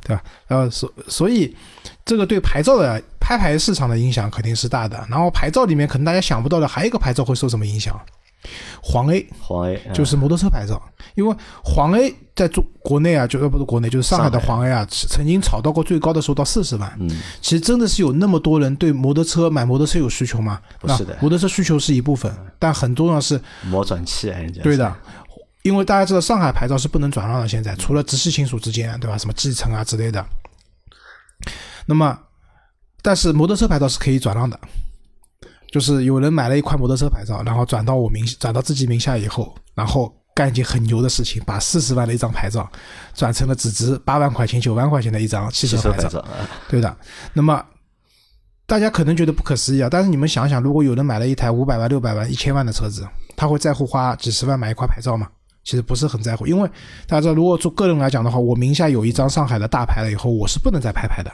[0.04, 0.24] 对吧？
[0.48, 1.56] 呃，所所以
[2.06, 4.98] 这个对牌照的拍牌市场的影响肯定是大的。
[5.10, 8.00] 然后牌照里面可能大家想不到的还有一个牌照会受什么影响？
[8.82, 10.82] 黄 A 黄 A 嗯就是摩托车牌照，
[11.14, 16.92] 因为黄 A 在中国内啊，就呃不是国内，就是上海的黄 A 啊，曾经炒到过最高的时候到四十万。
[17.00, 17.08] 嗯，
[17.40, 20.60] 其实真的是有那么多人对摩托车买摩托车有需求吗？
[20.80, 24.92] 不是的摩托车需求是一部分，但很重要是磨转器啊，人家对的，
[25.64, 29.18] 因为大家知道上海牌照是不能转让的，现在除了直系亲属之间，对吧？
[29.18, 30.26] 什么继承啊之类的。
[31.86, 32.18] 那么，
[33.02, 34.60] 但是摩托车牌照是可以转让的，
[35.72, 42.70] 就是有人买了一块摩托车牌照，然后转到我名转到自己名下以后，然后干一件很牛的事情，把四十万的一张牌照
[43.14, 46.04] 转成了只值八万块钱、九万块钱的一张汽汽车牌照。
[46.04, 46.98] 牌照啊，对的。
[47.34, 47.64] 那么
[48.66, 55.28] 大家可能觉得不可思议啊，但是你们想想，如果有人买了一台五百万、六百万、一千万的车子，他会在乎花几十万买一块牌照吗？
[55.64, 56.70] 其实不是很在乎，因为
[57.08, 61.32] 大家知道，如果做个人来讲的话，我名下有一张上海的大牌了以后，我是不能再拍牌的。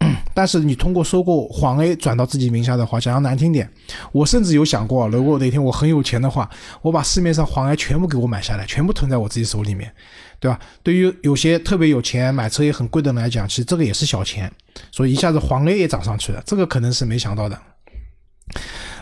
[0.32, 3.68] 但是你通过收购黄 A 转到自己名下的话，讲要难听点，
[4.12, 6.48] 我甚至有想过，如果哪天我很有钱的话，
[6.82, 9.92] 我把市面上黄 A 全部给我买下来，全部囤在我自己手里面，
[10.38, 10.60] 对吧？
[10.84, 14.48] 对于有些特别有钱、买车也很贵的人来讲，其实这个也是小钱，
[14.92, 17.60] 所以一下子黄 A 也涨上去了，这个可能是没想到的。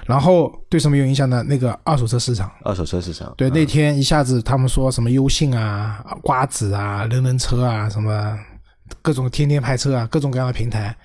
[0.07, 1.43] 然后对什么有影响呢？
[1.43, 8.39] 那个二手车市场，二手车市场对，啊那天一下子他们说什么优信啊、瓜子啊、人人车啊，什么
[9.03, 10.97] 各种天天派车啊，各种各样的平台，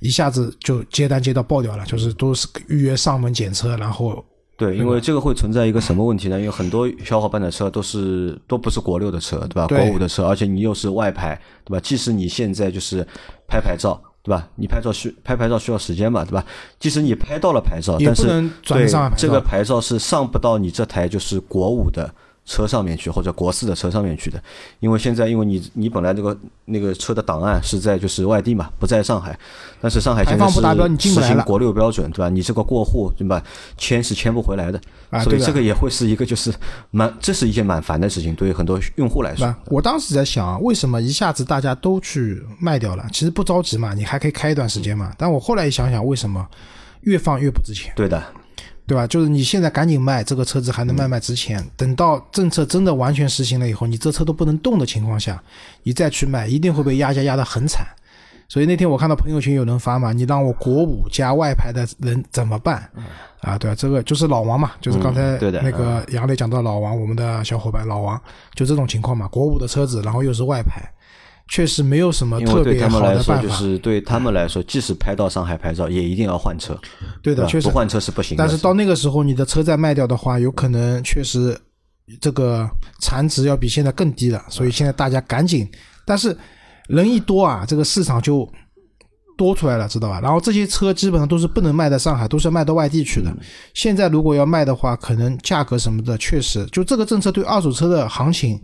[0.00, 4.22] 一下子就接单接到爆掉了，就是都是预约上门检车，然后
[4.58, 6.38] 对，因为这个会存在一个什么问题呢？
[6.38, 9.66] 因为很多小伙伴的车都是都不是国六的车，对吧？
[9.66, 11.80] 对国五的车，而且你又是外牌，对吧？
[11.80, 13.02] 即使你现在就是
[13.48, 14.48] 拍牌照，对吧？
[14.54, 16.44] 你拍照需拍牌照需要时间嘛，对吧？
[16.78, 18.22] 即使你拍到了牌照，但是
[18.62, 22.08] 对这个牌照是上不到你这台就是国五的
[22.44, 24.42] 车上面去，或者国四的车上面去的。
[24.80, 29.38] 因为现在因为你你本来这个那个车的档案是在就是外地嘛，不在上海，
[29.80, 30.60] 但是上海现在是
[31.08, 32.28] 实行国六标准，对吧？
[32.28, 33.42] 你这个过户对吧？
[33.76, 34.80] 签是签不回来的，
[35.22, 36.52] 所以这个也会是一个就是
[36.90, 39.54] 蛮，这是一件蛮烦的事情，对于很多用户来说。？
[39.66, 43.06] 我当时在想啊，为什么一下子大家都去卖掉了？
[43.12, 45.12] 其实不着急嘛，你还可以开一段时间嘛。
[45.16, 46.46] 但我后来一想想，为什么
[47.02, 47.92] 越放越不值钱？
[47.94, 48.22] 对的，
[48.92, 49.06] 对吧？
[49.06, 51.66] 就是你现在赶紧卖，这个车子还能卖卖值钱。
[51.78, 55.42] 等到政策真的完全实行了以后，你这车都不能动的情况下，
[55.82, 57.86] 你再去卖，一定会被压价压得很惨。
[58.48, 62.86] 所以那天我看到朋友圈有人发嘛，你让我国五加外牌的人怎么办？
[63.40, 68.20] 啊，对啊，这个就是老王嘛，就是刚才那个杨磊讲到老王，我们的小伙伴老王，
[68.54, 70.82] 就这种情况嘛，国五的车子，然后又是外牌，
[71.52, 73.42] 确实没有什么特别好的办法。
[73.42, 76.74] 就是对他们来说，即使拍到上海牌照，也一定要换车，
[77.20, 78.38] 对的，确实不换车是不行。
[78.38, 81.54] 但是到那个时候，你的车再卖掉的话，有可能确实
[82.22, 82.66] 这个
[83.00, 84.42] 残值要比现在更低了。
[84.48, 85.70] 所以现在大家赶紧，
[86.06, 86.34] 但是
[86.88, 88.50] 人一多啊，这个市场就
[89.36, 90.20] 多出来了，知道吧？
[90.22, 93.30] 然后这些车基本上都是不能卖在上海，都是卖到外地去的。
[93.74, 98.58] 现在如果要卖的话，可能价格什么的，确实就这个政策对二手车的行情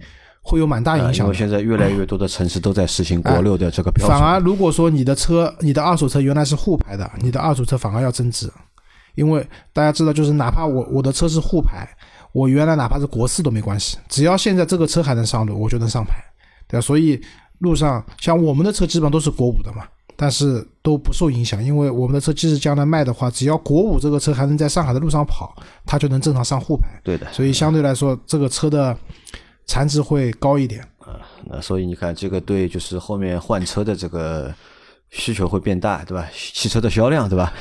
[0.48, 1.34] 会有蛮大啊因为影响的。
[1.34, 4.18] 现在越来越多的城市都在实行国六的这个标准。
[4.18, 8.50] 反而如果说你的车，你的二手车原来是沪牌的，你的二手车反而要增值，
[9.14, 11.86] 因为大家知道，就是哪怕我我的车是沪牌，
[12.32, 16.14] 我原来哪怕是国四都没关系，只要现在这个车还能上路，我就能上牌，
[16.66, 16.80] 对吧？
[16.80, 17.20] 所以
[17.58, 19.84] 路上像我们的车基本上都是国五的嘛，
[20.16, 28.96] 但是都不受影响，因为我们的车即使将来卖的话，只要国五这个车还能在上海的路上跑，它就能正常上沪牌，对的，所以相对来说，这个车的
[29.68, 30.82] 残值会高一点。
[30.98, 34.52] 啊那所以你看，这个对就是后面换车的这个
[35.10, 36.26] 需求会变大，对吧？
[36.32, 37.52] 汽车的销量，对吧？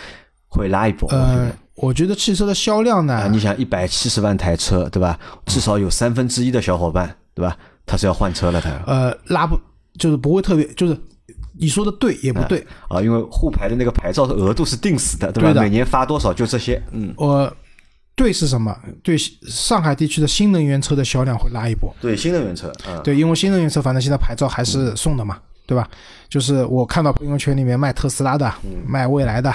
[0.50, 1.08] 会拉一波。
[1.08, 5.18] 我觉呃得，我觉得汽车的销量呢，啊，你想一百七十万台车，对吧？
[5.46, 7.56] 至少有三分之一的小伙伴，对吧？
[7.86, 9.58] 他是要换车了，他呃，拉不
[9.98, 10.98] 就是不会特别，就是
[11.58, 12.66] 你说的对也不对。
[12.90, 15.54] 啊，因为沪牌的那个牌照的额度是定死的，对吧？
[15.54, 17.54] 对每年发多少就这些，嗯，呃，
[18.18, 18.76] 对是什么？
[19.04, 19.16] 对
[19.48, 21.96] 上海地区的新能源车的销量会拉一波。
[22.02, 25.88] 对，新能源车，嗯，对，因为新能源车反正现在牌照还是送的嘛，对吧？
[26.28, 28.52] 就是我看到朋友圈里面卖特斯拉的、
[28.88, 29.54] 卖蔚来的、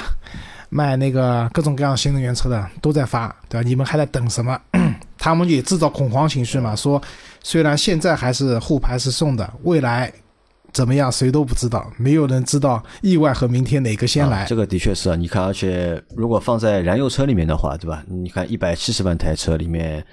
[0.68, 3.68] 卖那个各种各样新能源车的都在发，对吧？
[3.68, 4.58] 你们还在等什么？
[5.18, 7.02] 他们也制造恐慌情绪嘛，说
[7.42, 10.12] 虽然现在还是沪牌是送的，未来
[10.72, 14.42] 怎么样谁都不知道，没有人知道意外和明天哪个先来。
[14.42, 18.02] 啊这个的确是啊，你看，而且如果放在燃油车里面的话，对吧？
[18.08, 20.04] 你看一百七十万台车里面，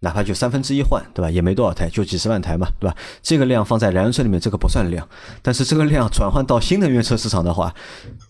[0.00, 1.30] 哪怕就三分之一换，对吧？
[1.30, 2.96] 也没多少台，就几十万台嘛，对吧？
[3.22, 5.08] 这个量放在燃油车里面，这个不算量，
[5.40, 7.74] 但是这个量转换到新能源车市场的话，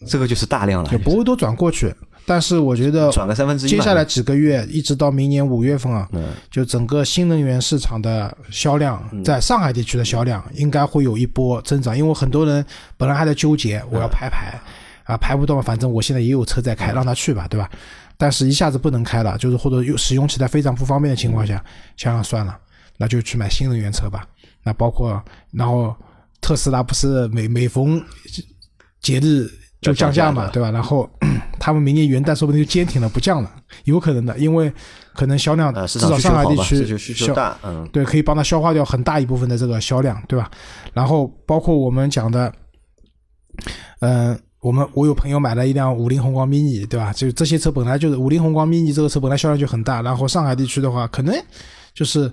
[0.06, 1.92] 这个就是大量了也，不会都转过去。
[2.24, 3.68] 但是我觉得转个三分之一。
[3.68, 12.64] 接下来几个月，一直到明年五月份啊，嗯就整个新能源市场的销量，在上海地区的销量应该会有一波增长，因为很多人
[12.96, 14.60] 本来还在纠结我要排牌
[15.04, 17.68] 啊，排不动，反正我现在也有车在开，让他去吧，对吧？
[18.16, 21.62] 但是一下子不能开了，就是或者又使用起来非常不方便的情况下，
[21.96, 22.56] 想想算了，
[22.98, 24.24] 那就去买新能源车吧。
[24.62, 25.20] 那包括
[25.50, 25.92] 然后
[26.40, 28.00] 特斯拉不是每每逢
[29.00, 29.50] 节日
[29.82, 30.70] 就降价嘛，对吧？
[30.70, 31.06] 然后
[31.60, 33.52] 他们明年元旦说不定就坚挺了不降了，
[33.84, 34.72] 有可能的，因为
[35.12, 40.50] 可能销量至少上海地区需大，嗯，对，可以帮他消化掉很大一部分的这个销量，对吧？
[40.94, 42.50] 然后包括我们讲的，
[44.00, 44.38] 嗯。
[44.62, 47.12] 我们我有朋友买了一辆五菱宏光 mini，对吧？
[47.12, 51.34] 就这些车本来就是五菱宏光 mini 这个车本来销量就很大，然后上海地区的话可能
[51.92, 52.32] 就是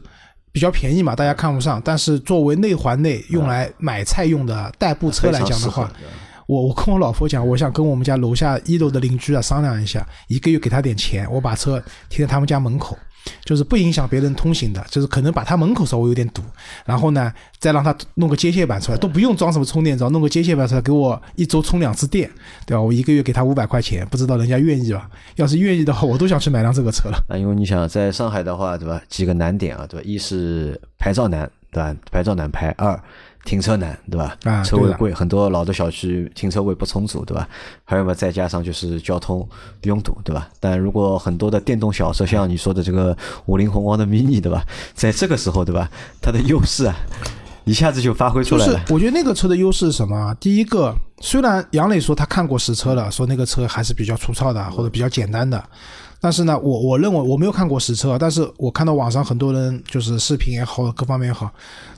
[0.51, 1.81] 比较便宜嘛，大家看不上。
[1.83, 5.91] 但是作为内环内用来买菜用的代步车来讲的话，
[6.49, 11.79] 我我跟我老婆讲，我想跟我们家楼下一楼的邻居啊商量一下，一个月给他点钱，我把车
[12.09, 12.97] 停在他们家门口。
[13.45, 16.41] 就是不影响别人通行的，就是可能把他门口稍微有点堵，
[16.85, 22.27] 然后呢，再让他弄个接线板出来，都不用装什么充电桩，弄个接线板出来给我一周充两次电，
[22.65, 22.81] 对吧？
[22.81, 25.07] 我一个月给他五百块钱，不知道人家愿意吧？
[25.35, 27.23] 要是愿意的话，我都想去买辆这个车了。
[27.27, 28.99] 啊，因为你想在上海的话，对吧？
[29.09, 30.03] 几个难点啊，对吧？
[30.07, 31.95] 一是牌照难，对吧？
[32.09, 32.69] 牌照难排。
[32.77, 32.99] 二
[33.45, 34.37] 停车难，对吧？
[34.43, 37.47] 啊，车位贵，很多老的小区停车位不充足，对吧？
[37.83, 39.47] 还有嘛，再加上就是交通
[39.83, 40.49] 拥堵，对吧？
[40.59, 44.63] 但如果很多的电动小车，像你说的这个五菱宏光的 mini，对吧？
[44.93, 45.89] 在这个时候，对吧？
[46.21, 46.95] 它的优势啊，
[47.63, 48.73] 一下子就发挥出来了。
[48.73, 50.35] 就是我觉得那个车的优势是什么？
[50.39, 55.63] 第一个，虽然杨磊说他看过实车了，说那个车还是比较粗糙的，或者比较简单的。
[56.21, 61.49] 但是呢，我我认为我没有看过实车，但是我看到网上很多人就是视频也好，各方面也好，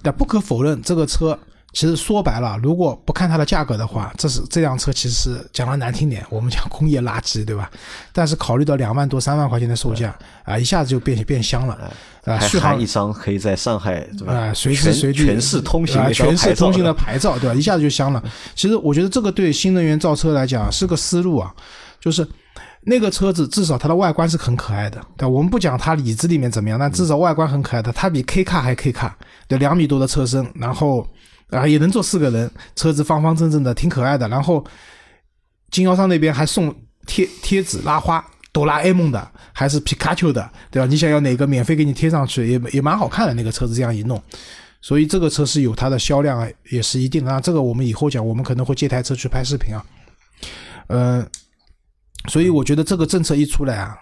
[0.03, 1.37] 但不可否认，这个车
[1.73, 7.71] 其实说白了，如果不看它的价格的话，这是这辆车其实讲的难听点，我们讲工业垃圾，对吧？
[8.13, 11.91] 但是考虑到两万多、三万块钱的售价啊，一下子就变变香了
[12.25, 12.37] 啊！
[12.41, 14.33] 续航一张可以在上海对吧？
[14.33, 17.55] 啊，随时随地全市通行啊，全市通行的牌照对吧？
[17.55, 18.23] 一下子就香了。
[18.53, 21.51] 其实我觉得这个对新能源造车来讲是个思路啊，
[21.99, 22.27] 就是。
[22.83, 27.91] 那个车子至少它的外观是很可爱的，对我们不讲它里子里面怎么样，但至少外观很可爱的。
[27.91, 29.15] 它比 K 卡还 K 卡，
[29.47, 31.07] 对，两米多的车身，然后
[31.51, 34.27] 啊也能坐四个人，车子方方正正的，挺可爱的。
[34.27, 34.65] 然后
[35.69, 36.73] 经销商那边还送
[37.05, 40.87] 贴贴纸、拉花，哆啦 A 梦的，还是皮卡丘的，对吧？
[40.87, 43.33] 你想要哪个免费给你贴上去，也也蛮好看的。
[43.35, 44.19] 那个车子这样一弄，
[44.81, 47.31] 所以这个车是有它的销量，也是一定的。
[47.31, 49.85] 那这个我们以后讲，我们可能会借台车去拍视频啊，
[50.87, 51.27] 嗯。
[52.27, 53.97] 所以我觉得这个政策一出来啊，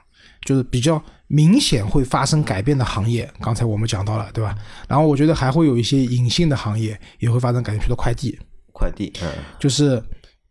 [0.46, 3.30] 就是比较明显会发生改变的行业。
[3.40, 4.56] 刚才我们讲到了，对吧？
[4.88, 8.38] 然后我觉得还会有一些隐性的行业也会发生改变，比如快递。
[8.74, 10.02] 快递，嗯，就是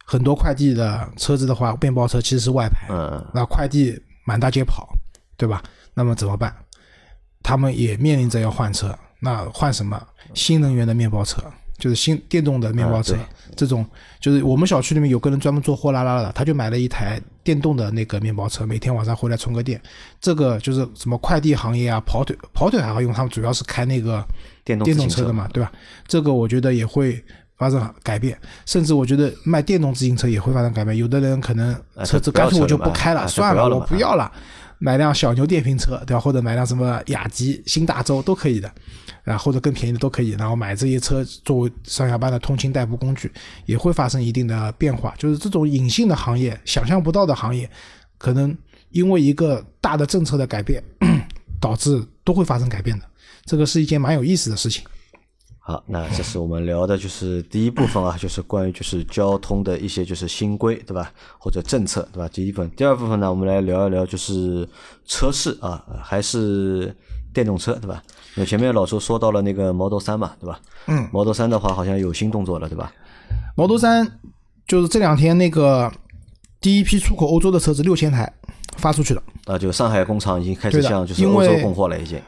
[0.04, 4.88] 很多快递的车子的话，面包车其实是外牌，嗯，那快递满大街跑，
[5.36, 5.62] 对吧？
[5.94, 6.54] 那么怎么办？
[7.42, 10.00] 他们也面临着要换车，那换什么？
[10.34, 11.42] 新能源的面包车。
[11.78, 13.14] 就是新电动的面包车，
[13.54, 13.86] 这种
[14.20, 19.80] 就是我们小区里面有个人专门做货拉拉的，他就买了一台电动的那个面包车，每天晚上回来充个电。
[20.20, 24.22] 这个就是什么快递行业啊，跑腿跑腿还好用，他们主要是开那个
[24.66, 25.72] 电动车的嘛，对吧？
[26.06, 27.24] 这个我觉得也会
[27.56, 30.94] 发生改变，甚至我觉得卖电动自行车也会发生改变。
[30.94, 31.74] 有的人可能
[32.04, 34.30] 车子干脆我就不开了，算了，我不要了。
[34.78, 36.20] 买辆小牛电瓶车，对吧？
[36.20, 38.70] 或者买辆什么雅迪、新大洲都可以的，
[39.28, 40.30] 啊，或者更便宜的都可以。
[40.30, 43.30] 然后买这些车作为上下班的通勤代步工具，
[43.66, 45.14] 也会发生一定的变化。
[45.18, 47.70] 就是这种隐性的行业、想象不到的行业，
[48.16, 48.56] 可能
[48.90, 50.82] 因为一个大的政策的改变，
[51.60, 53.04] 导致都会发生改变的。
[53.44, 54.84] 这个是一件蛮有意思的事情。
[55.60, 61.12] 好，那这是我们聊的，就是第一部分啊，就是关于就是交通的一些就是新规，对吧？
[61.38, 62.26] 或者政策，对吧？
[62.28, 64.66] 第一部分，第二部分呢，我们来聊一聊就是
[65.04, 66.96] 车市啊，还是
[67.34, 68.02] 电动车，对吧？
[68.38, 70.60] 那前面老周说到了那个 Model 三嘛，对吧？
[70.86, 72.92] 嗯，Model 三的话好像有新动作了，对吧
[73.56, 74.06] ？Model 三
[74.66, 75.90] 就是这两天那个
[76.60, 78.32] 第一批出口欧洲的车子六千台
[78.76, 82.20] 发出去了，啊，就上海工厂已经开始向就是欧洲供货了，已经。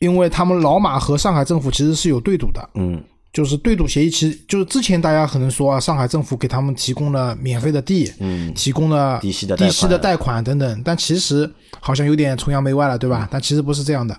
[0.00, 3.02] 因为他们老马和上海政府其实是有对赌的，嗯，
[3.32, 13.26] 就是对赌协议，其实就是之前大家可能说啊，上海政府给他们提供了免费的地，嗯，提供了低息的低息的贷款等等，但其实好像有点崇洋媚外了，对吧？
[13.30, 14.14] 但其实不是这样的，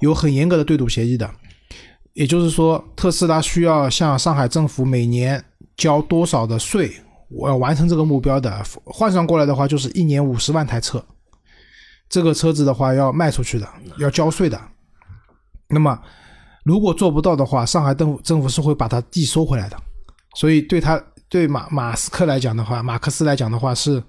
[0.00, 1.30] 有很严格的对赌协议的，
[2.12, 5.42] 也就是说，特斯拉需要向上海政府每年
[5.76, 6.92] 交多少的税，
[7.30, 11.02] 我要完成这个目标的，换算过来的话，就是一年五十万台车，
[12.08, 13.66] 这个车子的话要卖出去的，
[13.98, 14.60] 要交税的。
[15.68, 15.98] 那么，
[16.68, 19.76] 如果做不到的话，上海政府政府是会把它地收回来的，
[20.34, 24.02] 所以对他对马马斯克来讲的话，马克思来讲的话是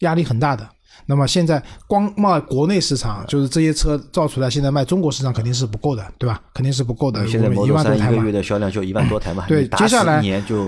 [0.00, 0.68] 压力很大的。
[1.06, 6.40] 那么现在光卖国内市场，就是这些车造出来，现在卖中国市场肯定是不够的，对吧？
[6.54, 7.26] 肯定是不够的。
[7.26, 10.22] 现在一万多台嘛一个月的销量就一万多台嘛，对接下来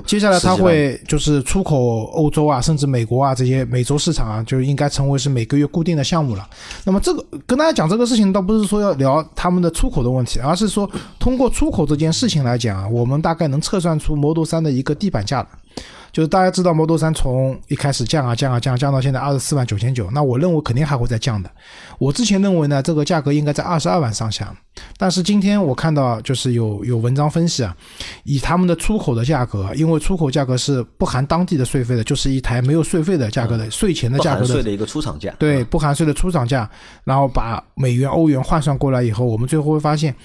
[0.05, 6.47] 接下来它会就是出口欧洲啊，甚至美国啊这些美洲市场啊，就应该成为是每个月固定的项目了。
[6.85, 15.49] 那么这个跟大家讲这个事情，倒不是说要聊他们的出口的问题，而是说通过出口这件事情来讲啊，我们大概能测算出 Model 3的一个地板价了。
[16.17, 21.51] 就是大家知道 Model 3从一开始降啊降啊降，降到现在二十四万九千九，那我认为肯定还会再降的。
[21.99, 24.51] 我之前认为呢，这个价格应该在二十二万上下，
[24.97, 27.77] 但是今天我看到就是有有文章分析啊，
[28.25, 36.67] 以他们的出口的价格，因为出口价格是不含当地的税费的，就是一台没有税费的价格的税前的价格的含税的一个出厂价，对，不含税的出厂价，
[37.05, 40.17] 然后把美元、欧元换算过来以后，我们最后会发现，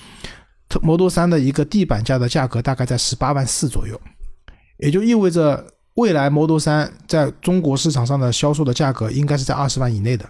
[0.70, 4.00] 特 Model 3的一个地板价的价格大概在十八万四左右，
[4.78, 5.62] 也就意味着
[5.96, 10.30] 未来 Model 三在中国市场上的销售的价格应该是在二十万以内的。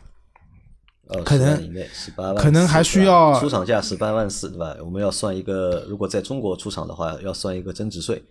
[1.08, 4.74] 呃，可能以内十八万，可能还需要出厂价十八万四，对吧？
[4.80, 8.24] 我们要算一个，如果在中国出厂的话，要算一个增值税，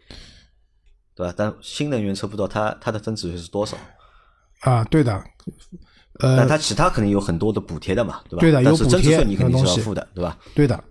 [1.14, 1.34] 对吧？
[1.36, 3.76] 但新能源车不知道它它的增值税是多少，
[4.60, 5.12] 啊，对的，
[6.20, 8.40] 呃，但它其他肯定有很多的补贴的嘛，对吧？
[8.40, 10.38] 对的有补贴税你肯定是要付的，对吧？
[10.54, 10.82] 对的，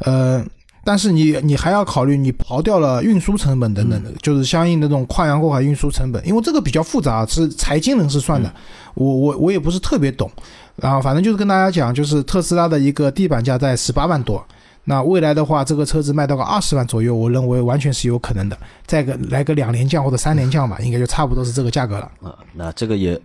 [0.00, 0.44] 呃，
[0.86, 8.48] 但是你你还要考虑，你刨掉了运输成本等等的，就是相应的这种跨洋过海运输成本，因为这个比较复杂，是财经人士算的，
[8.94, 10.30] 我我我也不是特别懂，
[10.76, 14.40] 然后反正就是跟大家讲，就是特斯拉的一个地板价在十八万多。
[14.88, 18.56] 那未来的话，这个车子卖到个二十万左右，我认为完全是有可能的。
[18.86, 22.08] 再个来个两年降或者三年降吧，应该就差不多是这个价格了。
[22.22, 23.20] 啊，那这个也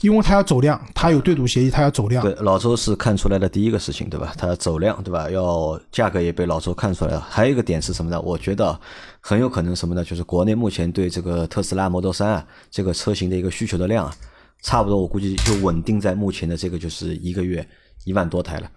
[0.00, 2.22] 因为它要走量，它有对赌协议，它要走量。
[2.22, 4.32] 对老周是看出来的第一个事情，对吧？
[4.36, 5.30] 它走量，对吧？
[5.30, 7.20] 要价格也被老周看出来了。
[7.28, 8.20] 还有一个点是什么呢？
[8.20, 8.78] 我觉得
[9.20, 10.04] 很有可能什么呢？
[10.04, 14.14] 就是国内目前对这个特斯拉 Model 3啊这个车型的一个需求的量啊，
[14.62, 17.66] 差不多我估计就稳定在目前的这个就是一个月
[18.04, 18.70] 一万多台了。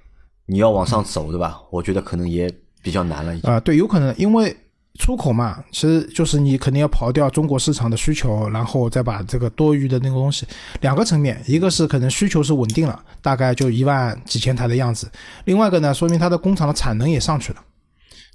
[0.46, 1.62] 你要往上走，对吧？
[1.70, 2.52] 我觉得可能也
[2.82, 3.52] 比较难了，已经。
[3.52, 4.56] 啊、对，有可能，因为
[5.00, 10.45] 出口嘛，其实就是你肯定要刨掉中国市场的需求，然后再把这个多余的那个东西，
[10.82, 15.08] 两个层面，一个是可能需求是稳定了，大概就一万几千台的样子；
[15.45, 17.64] 另外一个呢，说明它的工厂的产能也上去了。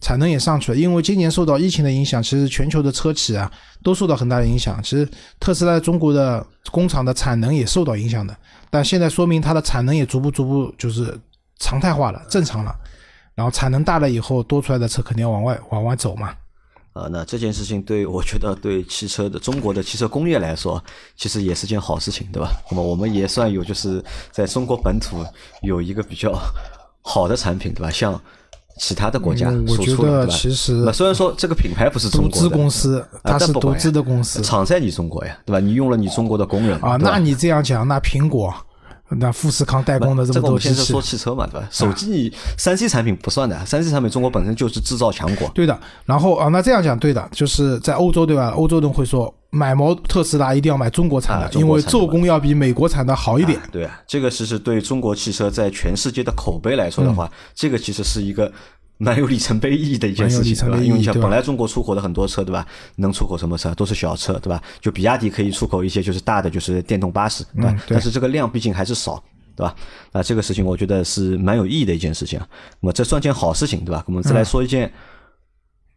[0.01, 3.51] 产能也上去了，因为今年受到疫情的影响，其实全球的车企啊
[3.83, 4.83] 都受到很大的影响。
[4.83, 5.09] 其实
[5.39, 8.37] 特斯拉中国的工厂的产能也受到影响的，
[8.71, 11.19] 但现在说明它的产能也逐步逐步就是
[11.59, 12.75] 常态化了、正常了。
[13.35, 16.35] 然后产能大了以后，多出来的车肯定要往外往外走嘛。
[16.95, 20.83] 啊，那这件事情对我觉得对汽车的中国的汽车工业来说，
[21.17, 22.49] 其实也是件好事情，对吧？
[22.71, 25.25] 那么我们也算有就是在中国本土
[25.63, 26.33] 有一个比较
[27.03, 27.91] 好的产品，对吧？
[27.91, 28.19] 像
[28.79, 30.39] 其他的国家嗯我觉输出了，得对吧？
[30.39, 35.59] 其实那虽然说这个品牌不是中独资国的公司，啊它是独资的公司厂在你中国呀，对吧？
[35.59, 36.97] 你用了你中国的工人啊。
[36.97, 38.55] 那你这样讲，那苹果、
[39.11, 41.69] 那富士康代工的这么多机器们现在说，汽车嘛，对吧？
[41.71, 45.79] 手机三 C 产品不算的，三 C 产品中国本身就是制造强国，对的。
[46.05, 48.49] 然后啊，那这样讲对的，就是在欧洲对吧？
[48.57, 53.61] 欧洲人会说买摩特斯拉一定要买中国产的，因为做工要比美国产的好一点。
[53.71, 58.51] 对啊，这个其实对中国汽车在全世界的口碑来说的嗯话，这个其实是一个
[58.99, 60.77] 蛮有里程碑意义的一件事情，对吧？
[60.79, 62.67] 因为你像本来中国出口的很多车，对吧？
[62.97, 63.75] 能出口什么车？
[63.75, 64.63] 都是小车，对吧？
[64.81, 67.71] 就比亚迪可以出口一些就是大的就是电动巴士，对吧？
[67.71, 69.23] 嗯对但是这个量毕竟还是少。
[69.57, 69.73] 对吧？
[70.11, 72.49] 那这个事情我觉得是蛮有意义的一件事情啊。
[72.81, 74.03] 那么这算件好事情，对吧？
[74.09, 74.93] 我们再来说一件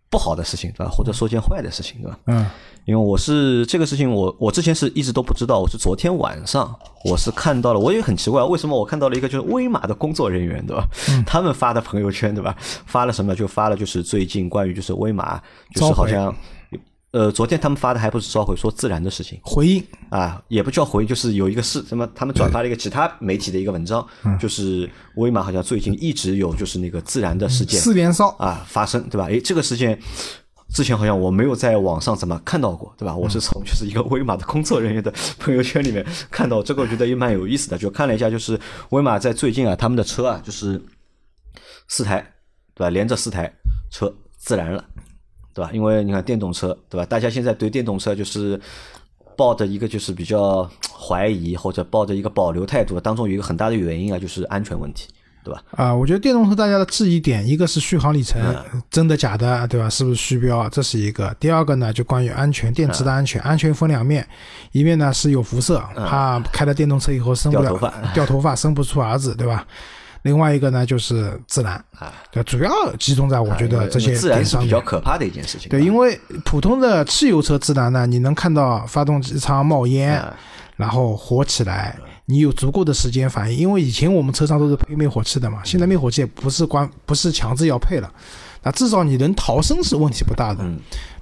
[0.09, 0.89] 不好的事情，对吧？
[0.89, 2.19] 或者说件坏的事情，对吧？
[2.27, 2.45] 嗯，
[2.85, 10.87] 因为我是这个事情我，我之前是一直都不知道，我是昨天晚上我是看到了，我也很奇怪，为什么我看到了一个就是威马的工作人员，对吧？
[11.25, 12.55] 他们发的朋友圈，对吧？
[12.85, 13.35] 发了什么？
[13.35, 15.41] 就发了就是最近关于就是威马，
[15.75, 16.33] 就是好像
[17.17, 24.07] 呃，昨天他们发的还不是召回，说自燃的事情回应啊，也不叫回应，就是有一个是什么，他们转发了一个其他媒体的一个文章，
[24.39, 29.25] 就是威马好像最近一直有就是那个自燃的事件，四连烧，啊发生，对吧？
[29.29, 29.99] 诶，这个事件
[30.71, 33.15] 之前好像我没有在网上怎么看到过，对吧？
[33.15, 37.79] 我是从就是一个威马的工作人员的朋友圈里面看到这个，我觉得也蛮有意思的。
[37.79, 38.59] 就看了一下，就是
[38.91, 40.79] 威马在最近啊，他们的车啊，就是
[41.87, 42.21] 四台，
[42.75, 42.91] 对吧？
[42.91, 43.51] 连着四台
[43.89, 44.85] 车自燃了，
[45.57, 45.71] 对吧？
[45.73, 47.05] 因为你看电动车，对吧？
[47.05, 48.61] 大家现在对电动车就是。
[49.37, 55.07] 抱着一个就是比较怀疑或者抱着一个保留态度，当中有一个很大的原因啊，就是安全问题，
[55.43, 55.61] 对吧？
[55.75, 58.41] 啊，我觉得电动车大家的质疑点，一个是续航里程，
[58.73, 59.87] 嗯真的假的，对吧？
[59.87, 60.67] 是不是虚标？
[60.69, 61.31] 这是一个。
[61.39, 64.27] 第二个呢，就关于安全，电池的安全，安全分两面，
[64.71, 69.67] 一面呢是有辐射，怕开了电动车以后生不了头发掉头发，生不出儿子，对吧？
[70.23, 74.11] 另外一个呢就是自燃，啊，对，主要集中在我觉得这些
[74.59, 74.81] 比较。
[74.87, 75.69] 可怕的一件事情。
[75.69, 80.33] 对，因为普通的汽油车自燃呢，你能看到发动机舱冒烟，啊
[80.77, 83.57] 然后火起来，你有足够的时间反应。
[83.57, 88.09] 因为以前我们车上都是配灭火器的嘛，现在灭火器也不是关不是强制要配了，
[88.63, 90.63] 那至少你能逃生是问题不大的。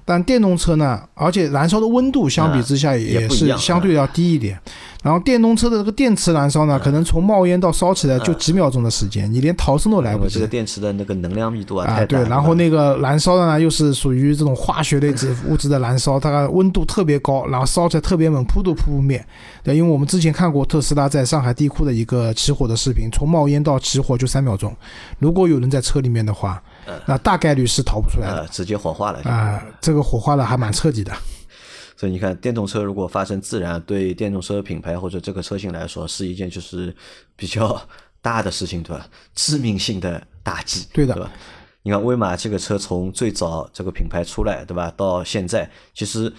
[0.06, 4.56] 嗯但电动车呢，而且燃烧的温度相比之下嗯也是相对要低一点。
[5.02, 10.46] 然后电动车的这个电池燃烧呢，可能从冒烟到烧起来就几秒钟的时间，你连逃生都来不及这个。
[10.46, 19.24] 电池的那个能量密度啊啊，太，，对然后那个燃烧的呢，又是属于这种化学类质物质的燃烧，大概温度特别高，然后烧起来特别猛，扑都扑不灭。
[19.64, 24.74] 对，因为我们之前看过特斯拉在上海地库的一个起火的视频，从冒烟到起火就三秒钟。
[25.18, 26.62] 如果有人在车里面的话，
[27.06, 28.40] 那大概率是逃不出来的。
[28.42, 31.12] 呃直接火化了啊、这个火化了还蛮彻底的。
[31.96, 36.94] 所以你看，电动车如果发生自燃，对电动车品牌或者这个车型来说，是一件就是
[37.34, 37.80] 比较
[38.20, 39.06] 大的事情，对吧？
[39.34, 41.32] 致命性的打击，对的对吧？
[41.82, 46.30] 你看威马这个车从最早这个品牌出来，对吧，到现在，其实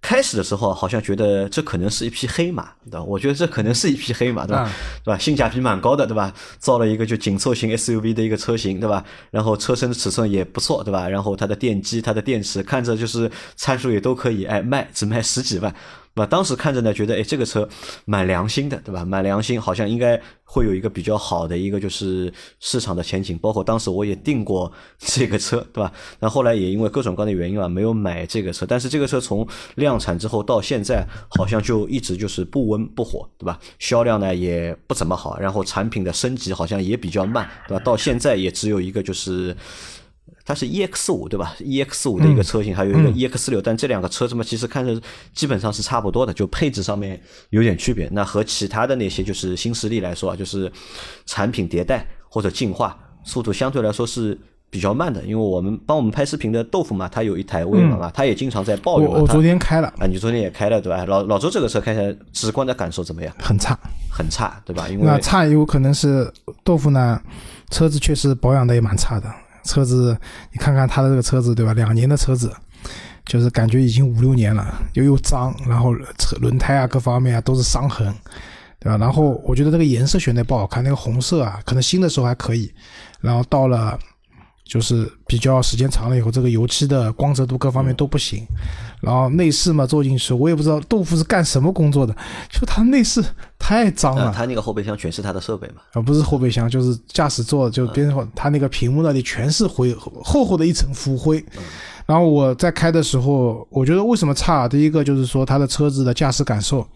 [0.00, 3.02] 开始的时候好像觉得这可能是一匹黑马，对吧？
[3.02, 4.64] 我觉得这可能是一匹黑马，对吧？
[4.66, 4.72] 嗯
[5.04, 5.18] 对吧？
[5.18, 6.32] 性价比蛮高的，对吧？
[6.58, 9.04] 造了一个就紧凑型 SUV 的一个车型，对吧？
[9.30, 11.08] 然后车身的尺寸也不错，对吧？
[11.08, 15.74] 然后它的电机、它的电池，看着就是参数也都可以，哎，卖只卖十几万，
[16.18, 16.26] 对吧？
[16.26, 17.68] 当时看着呢，觉得哎，这个车
[18.04, 19.04] 蛮良心的，对吧？
[19.04, 23.38] 蛮良心，好像应该会有一个比较好的一个就是市场的前景。
[23.38, 25.92] 包括当时我也订过这个车，对吧？
[26.18, 28.66] 那后来也因为各种各样的原因啊，没有买这个车。
[28.66, 29.46] 但是这个车从
[29.76, 33.56] 量产之后到现在，好像就一直就是不温不火，对吧？
[33.78, 37.84] 销量呢也不怎么好，然后产品的升级好像也比较慢，对吧？
[37.84, 39.56] 到现在也只有一个就是。
[40.48, 44.98] 它是 EX 五对吧？EX 五的一个车型，还有一个 EX 六，但这两个车子嘛，其实看着
[45.34, 47.20] 基本上是差不多的，就配置上面
[47.50, 48.08] 有点区别。
[48.12, 50.72] 那和其他的那些就是新势力来说啊，就是
[51.26, 54.40] 产品迭代或者进化速度相对来说是
[54.70, 55.22] 比较慢的。
[55.24, 59.20] 因为我们帮我们拍视频的豆腐嘛，他有一台威马嘛，他也经常在抱我怨我。
[59.20, 61.04] 我昨天开了，啊，你昨天也开了对吧？
[61.04, 63.34] 老老周这个车开起来直观的感受怎么样？
[63.38, 63.78] 很差。
[64.10, 64.88] 很差对吧？
[64.88, 66.32] 因为那差有可能是
[66.64, 67.20] 豆腐呢，
[67.70, 69.30] 车子确实保养的也蛮差的。
[69.64, 70.18] 车子，
[70.52, 71.72] 你看看他的这个车子，对吧？
[71.72, 72.52] 两年的车子，
[73.24, 78.14] 就是感觉已经五六年了，又又脏，然后车轮胎啊各方面啊都是伤痕，
[78.78, 78.96] 对吧？
[78.96, 82.72] 然后我觉得这个颜色选的不好看，那个红色啊，可能新的时候还可以，
[83.20, 83.98] 然后到了
[84.68, 88.46] 就是比较时间长了以后，这个油漆的光泽度各方面都不行。
[89.00, 92.14] 然后内饰嘛坐进去，我也不知道豆腐是干什么工作的，
[92.50, 93.24] 就它内饰
[93.58, 94.26] 太脏了。
[94.26, 95.76] 呃，他那个后备箱全是他的设备嘛。
[95.92, 101.42] 啊，不是后备箱，就是驾驶座，就边上它那个屏幕那里全是灰，厚厚的一层浮灰。
[102.04, 104.68] 然后我在开的时候，我觉得为什么差？
[104.68, 106.86] 第一个就是说它的车子的驾驶感受，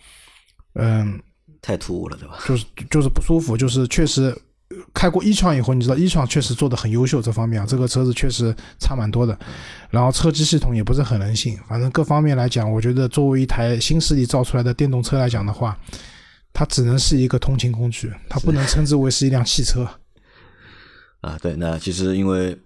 [0.74, 1.18] 嗯，
[1.62, 2.34] 太突兀了，对吧？
[2.46, 4.36] 就是就是不舒服，就是确实
[4.94, 9.38] 开过一创以后，你知道一创确实做的很优秀，这方面啊，这个车子确实差蛮多的。
[9.90, 15.78] 然后车机系统也不是很人性，反正各方面来讲，我觉得作为一台新势力造出来的电动车来讲的话，
[16.52, 19.88] 它只能是一个通勤工具，它不能称之为是一辆汽车。
[21.20, 22.58] 啊，对，那其实因为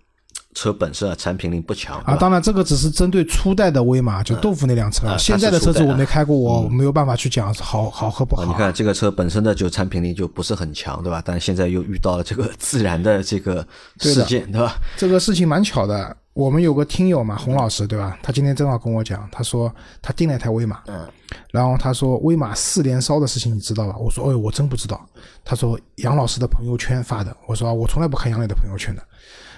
[0.57, 5.07] 车本身啊产品力不强啊，当然这个只是针对初代的威马，就豆腐那辆车。
[5.07, 8.43] 啊现在的车子我没开过，我没有办法去讲好好和不好。
[8.43, 11.23] 啊，你看这个车本身的就产品力就不是很强，对吧？
[11.23, 13.65] 但现在又遇到了这个自燃的这个
[14.01, 14.77] 事件，对吧？
[14.97, 18.19] 这个事情蛮巧的，我们有个听友嘛，洪老师对吧？
[18.23, 21.07] 他今天正好跟我讲，他说他订了一台威马，嗯，
[21.51, 23.95] 然后他说威马四连烧的事情你知道吧？
[23.99, 25.07] 我说，哎，我真不知道。
[25.45, 29.03] 他说杨老师的朋友圈发的，我说啊我从来不看杨磊的朋友圈的。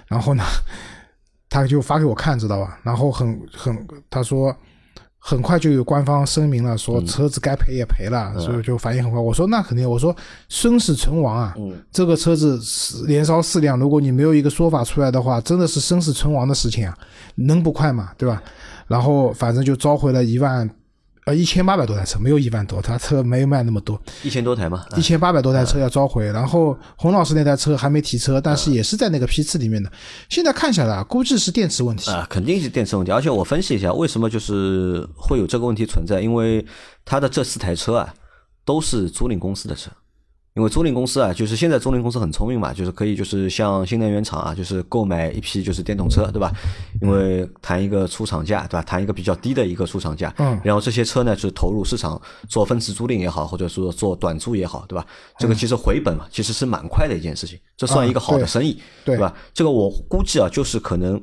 [0.08, 0.42] 然后呢，
[1.48, 2.78] 他就发给我看，知道吧？
[2.82, 4.54] 然后很很，他说
[5.18, 9.20] 很快就有官方声明了，说车子该赔也赔了，所以就反应很快。
[9.20, 10.14] 我说那肯定，我说
[10.48, 16.96] 生死存亡啊，嗯这个车子四连烧四辆，如果你没有一个说法出来的话，真的是生死存亡的事情啊，
[17.34, 18.10] 能不快吗？
[18.16, 18.42] 对吧？
[18.86, 20.68] 然后反正就召回了一万。
[21.28, 26.24] 呃，一千八百多台车，没有一万多，他车没有卖那么多，一千多台嘛，啊一千八百多台车要召回。
[26.32, 29.92] 然后洪老师那台车还没提车，但是也是在那个批次里面的。
[30.30, 32.10] 现在看下来啊，估计是电池问题。
[32.10, 33.12] 啊，肯定是电池问题。
[33.12, 36.22] 而且我分析一下，为什么就是会有这个问题存在？
[36.22, 36.64] 因为
[37.04, 38.14] 他的这四台车啊，
[38.64, 39.90] 都是租赁公司的车。
[40.58, 46.52] 因为租赁公司啊，就是现在租赁公司很聪明嘛，就是可以就是向新能源厂啊，就是购买一批就是电动车，对吧？
[47.00, 48.82] 因为谈一个出厂价，对吧？
[48.82, 55.06] 谈一个比较低的一个出厂价，嗯然后这些车呢，就是投入市场做分时租赁也好，或者说做短租也好，对吧？
[55.38, 59.32] 这个其实回本嘛，其实是蛮快的一件事情，这算一个好的生意，对吧？
[59.54, 61.22] 这个我估计啊，就是可能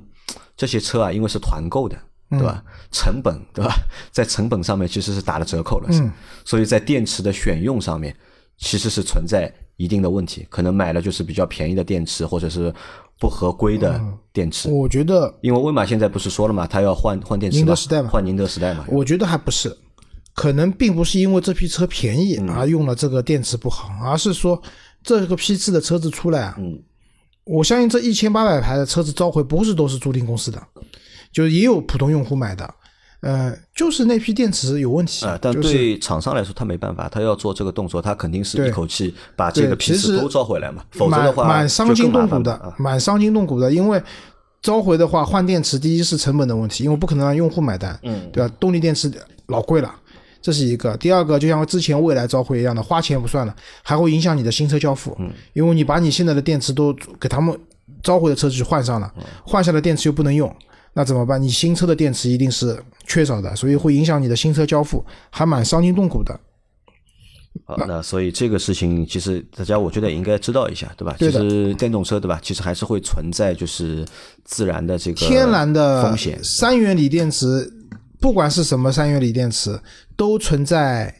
[0.55, 1.97] 这些车啊，因为是团购的，
[2.29, 2.63] 对吧？
[2.89, 3.75] 成本对吧，
[4.11, 6.09] 在成本上面其实是打了折扣了，嗯
[6.45, 8.15] 所以在电池的选用上面
[8.57, 12.73] 其实是存在一定的问题，可能买了就是比较便宜的电池，或者是
[13.19, 14.01] 不合规的
[14.31, 14.69] 电池。
[14.69, 18.85] 我觉得，因为威马现在不是说了嘛，他要换换电池嘛，宁德时代嘛换宁德时代嘛。
[18.87, 19.75] 我觉得还不是。
[20.33, 24.61] 可能并不是因为这批车便宜而用了这个电池不好，而是说
[25.01, 26.77] 这个批次的车子出来啊，嗯，
[27.45, 30.61] 我相信这一千八百台的车子召回不是都是租赁公司的，
[31.31, 32.69] 就是也有普通用户买的，
[33.21, 43.71] 呃，就是那批电池有问题啊，但对厂商来说，他没办法，他要做这个动作，他肯定是一口气把这个批次都召回来嘛，否则的话蛮伤筋动骨的蛮伤筋动骨的。
[43.71, 44.01] 因为
[44.61, 48.53] 召回的话，换电池第一是成本的问题，因为不可能让用户买单，嗯，对吧？
[48.59, 49.11] 动力电池
[49.47, 49.93] 老贵了，
[50.41, 50.95] 这是一个。
[50.97, 57.57] 第二个，就像之前蔚来召回一样的，花钱不算了，还会影响你的新车交付，嗯，因为你把你现在的电池都给他们
[58.03, 59.11] 召回的车去换上了，
[59.43, 60.53] 换下的电池又不能用。
[60.97, 61.41] 那怎么办？
[61.41, 66.39] 你新车的电池一定是缺少的，所以会影响你的新车交付，还蛮伤筋动骨的。
[67.65, 71.13] 好，那所以这个事情其实大家我觉得也应该知道一下，对吧？
[71.19, 74.05] 对其实电动车对吧，其实还是会存在就是
[74.45, 76.41] 自然的这个天然的风险。
[76.41, 77.69] 三元锂电池，
[78.21, 79.77] 不管是什么三元锂电池，
[80.15, 81.13] 都存在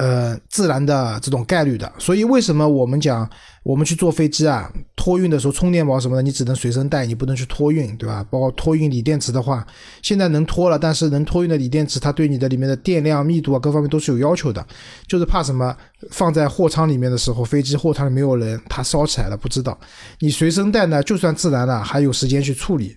[0.00, 1.92] 呃自然的这种概率的。
[1.98, 3.28] 所以为什么我们讲
[3.62, 8.24] 我们去坐飞机啊，托运的时候充电宝什么的，你只能随身带，你不能去托运，对吧？
[8.30, 9.66] 包括托运锂电池的话，
[10.00, 14.66] 现在能托了，但是能托运的锂电池，它对你的里面的电量密度啊各方面都是有要求的，
[15.06, 15.76] 就是怕什么
[16.10, 19.78] 放在货舱里面的时候，飞机货舱里没有人，它烧起来了不知道。
[20.20, 22.96] 你随身带呢，就算自然了，还有时间去处理。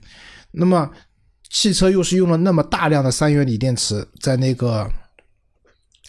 [0.51, 0.89] 那么
[1.51, 4.89] 汽车又是用了那么大量的三元锂电池在那个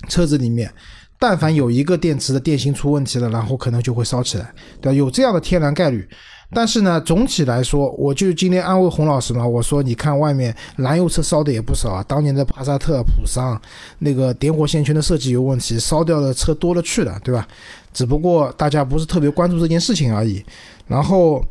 [0.09, 0.72] 车子里面，
[1.18, 4.96] 但凡有一个电池的电芯出问题了，然后可能就会烧起来，对吧？
[4.96, 6.09] 有这样的天然概率。
[6.52, 13.61] 但是呢，总体来说，我就今天安慰洪老师嘛，我说你看外面燃油车烧的也不少啊，当年的帕萨特、普桑
[13.98, 17.48] 那个点火线圈的设计有问题，烧掉的车多了去了，对吧？
[17.92, 20.44] 只不过大家不是特别关注这件事情而已。
[20.86, 21.44] 然后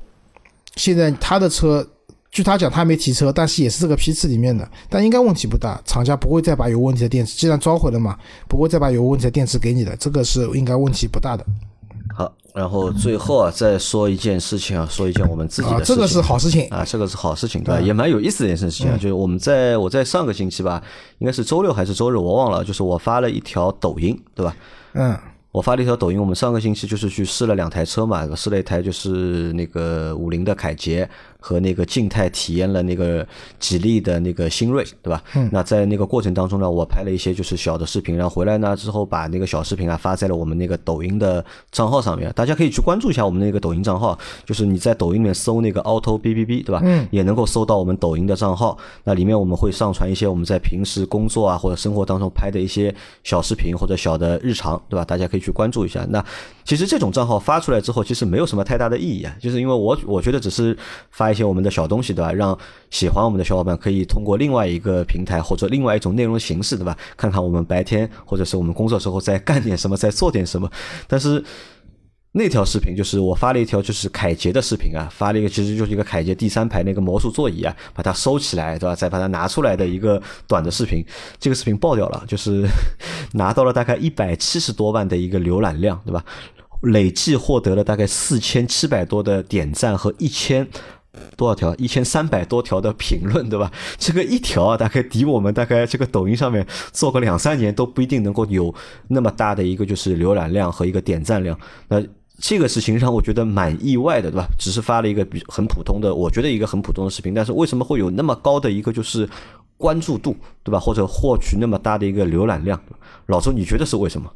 [0.76, 1.86] 现在他的车，
[2.34, 8.18] 据他讲他没提车，但是也是这个批次里面的，但应该问题不大，厂家不会再把有问题的电池，既然召回了嘛，
[8.50, 11.46] 不会再把有问题的电池给你的，这个是应该问题不大的
[12.16, 15.96] 好，然后最后啊再说一件事情啊，说一件我们自己的啊，事情。
[15.96, 16.68] 这个是好事情。
[16.70, 17.80] 啊，这个是好事情，对吧？
[17.80, 20.82] 也蛮有意思的一件事情啊，就是我们在我在上个星期吧，
[21.20, 24.56] 应该是周六还是周日，我忘了，就是我发了一条抖音，对吧？
[24.94, 25.16] 嗯，
[25.52, 31.10] 我发了一条抖音，我们上个星期就是去试了两台车嘛，试了一台就是那个五菱的凯捷
[31.46, 33.28] 和那个静态体验了那个
[33.60, 35.22] 吉利的那个新锐，对吧？
[35.36, 35.50] 嗯。
[35.52, 44.18] 那在那个过程当中呢，我拍了一些就是小的视频，然后回来呢之后把那个小视频啊发在了我们那个抖音的账号上面，大家可以去关注一下我们那个抖音账号，
[44.48, 46.80] 就是你在抖音里面搜那个 auto B B B，对吧？
[46.86, 47.06] 嗯。
[47.12, 55.04] 也能够搜到我们抖音的账号，那里面我们会上传一些我们在平时工作啊或者生活当中拍的一些小视频或者小的日常，对吧？
[55.04, 56.06] 大家可以去关注一下。
[56.10, 56.24] 那
[56.66, 60.78] 其实这种账号发出来之后，其实没有什么太大的意义啊，就是因为我我觉得只是
[61.12, 62.32] 发一些我们的小东西，对吧？
[62.32, 62.58] 让
[62.90, 66.98] 喜欢我们的小伙伴可以通过另外一个平台或者另外一种内容形式，对吧？
[67.18, 70.70] 看看我们白天或者是我们工作时候在干点什么，在做点什么。
[71.08, 71.44] 但是
[72.36, 78.96] 那条视频就是我发了一条就是凯捷的视频啊，发了一个其实就是一个凯捷第三排那个魔术座椅啊，把它收起来，对吧？
[78.96, 81.06] 再把它拿出来的一个短的视频，
[81.40, 82.66] 这个视频爆掉了，就是
[83.34, 86.26] 拿到了大概一百七十多万的一个浏览量，对吧？
[86.82, 90.68] 累计获得了大概四千七百多的点赞和一千
[91.38, 93.72] 多少条，一千三百多条的评论，对吧？
[94.00, 98.74] 这个一条啊，大概抵我们大概这个抖音上面做个两三年都不一定能够有
[99.08, 101.58] 那么大的一个就是浏览量和一个点赞量。
[101.88, 102.04] 那
[102.40, 104.48] 这个事情让我觉得蛮意外的，对吧？
[104.60, 109.30] 只是发了一个比很普通的，我觉得一个很普通的视频，但是为什么会有那么高的一个就是
[109.78, 110.80] 关注度，对吧？
[110.80, 112.80] 或者获取那么大的一个浏览量？
[113.28, 114.32] 老周，你觉得是为什么？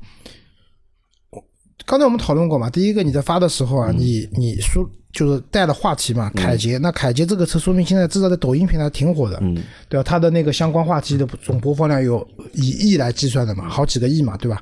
[1.86, 9.56] 刚才我们讨论过嘛，第一个你在发的时候啊，你你说就是带了话题嘛，凯捷，那凯捷这个车说明现在至少在抖音平台挺火的，嗯，
[9.88, 10.04] 对吧？
[10.04, 14.62] 它的那个相关话题的总播放量有以亿来计算的嘛，好几个亿嘛，对吧？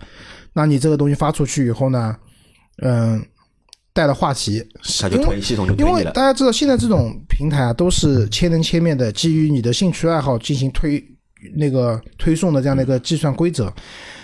[0.53, 2.15] 那你这个东西发出去以后呢，
[2.81, 3.25] 嗯，
[3.93, 4.63] 带了话题，
[4.99, 6.21] 它就推系统就推因为大。
[6.21, 11.03] 家知道现在这种平台啊，都是千人千面的，基于你的兴趣爱好进行推
[11.55, 13.71] 那个推送的这样的一个计算规则，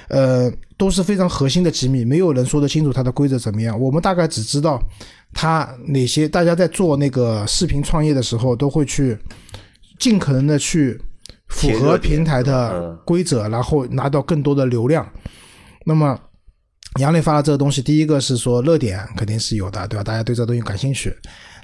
[0.09, 3.79] 呃，都是非常核心的机密，没有人说得清楚它的规则怎么样。
[3.79, 4.81] 我们大概只知道
[5.33, 9.17] 它哪些，大家在做那个视频创业的时候，都会去
[9.99, 10.99] 尽可能的去
[11.47, 15.07] 符合平台嗯的规则，然后拿到更多的流量。
[15.85, 16.19] 那么
[16.99, 20.03] 杨磊发了这个东西，第一个是说热点肯定是有的，对吧？
[20.03, 21.15] 大家对这个东西感兴趣。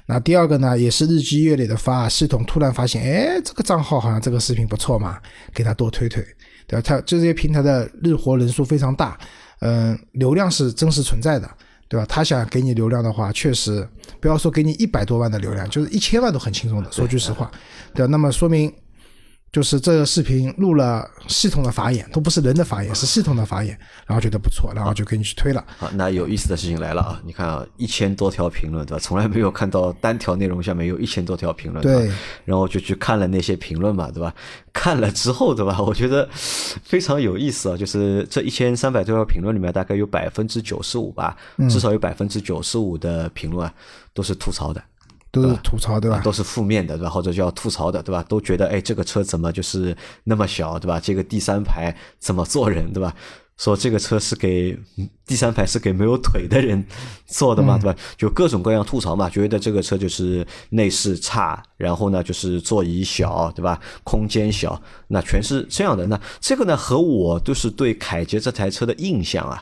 [0.06, 5.18] 那第二个呢，也是日积月累的发，系统突然发现，哎，这个账号好像这个视频不错嘛，
[5.52, 6.24] 给他多推推，
[6.66, 6.82] 对吧？
[6.82, 9.18] 它这些平台的日活人数非常大，
[9.60, 11.46] 嗯、流量是真实存在的，
[11.88, 12.06] 对吧？
[12.08, 13.86] 他想给你流量的话，确实
[14.18, 16.90] 不要说给你一百多万的流量，就是一千万都很轻松的。
[16.90, 17.50] 说句实话，
[17.92, 18.10] 对吧？
[18.10, 18.72] 那么说明
[19.50, 25.64] 就是这个视频录了系统的法眼，都不是人的法眼，是系统的法眼，然后觉得不错，然后就给你去推了。
[25.78, 27.20] 好，那有意思的事情来了啊！
[27.24, 29.00] 你看啊，一千多条评论，对吧？
[29.02, 32.10] 从来没有看到单条内容下面有一千多条评论，对。
[32.44, 34.34] 然后就去看了那些评论嘛，对吧？
[34.72, 35.80] 看了之后，对吧？
[35.80, 37.76] 我觉得非常有意思啊！
[37.76, 41.34] 就是这一千三百多条评论里面，大概有百分之九十五吧，
[41.70, 43.72] 至少有百分之九十五的评论啊，
[44.12, 44.82] 都是吐槽的。
[45.42, 46.20] 都是吐槽对吧？
[46.24, 47.10] 都是负面的对吧？
[47.10, 48.24] 或者叫吐槽的对吧？
[48.28, 51.00] 都觉得哎，这个车怎么就是那么小对吧？
[51.00, 53.14] 这个第三排怎么坐人对吧？
[53.56, 54.78] 说这个车是给
[55.26, 56.86] 第三排是给没有腿的人
[57.26, 57.98] 坐的嘛对吧？
[58.16, 63.80] 就各种各样吐槽嘛，觉得这个车就是内饰差，然后呢就是座椅小对吧？
[64.04, 66.06] 空间小，那全是这样的。
[66.06, 69.60] 那这个呢和我就是对凯捷这台车的印象啊。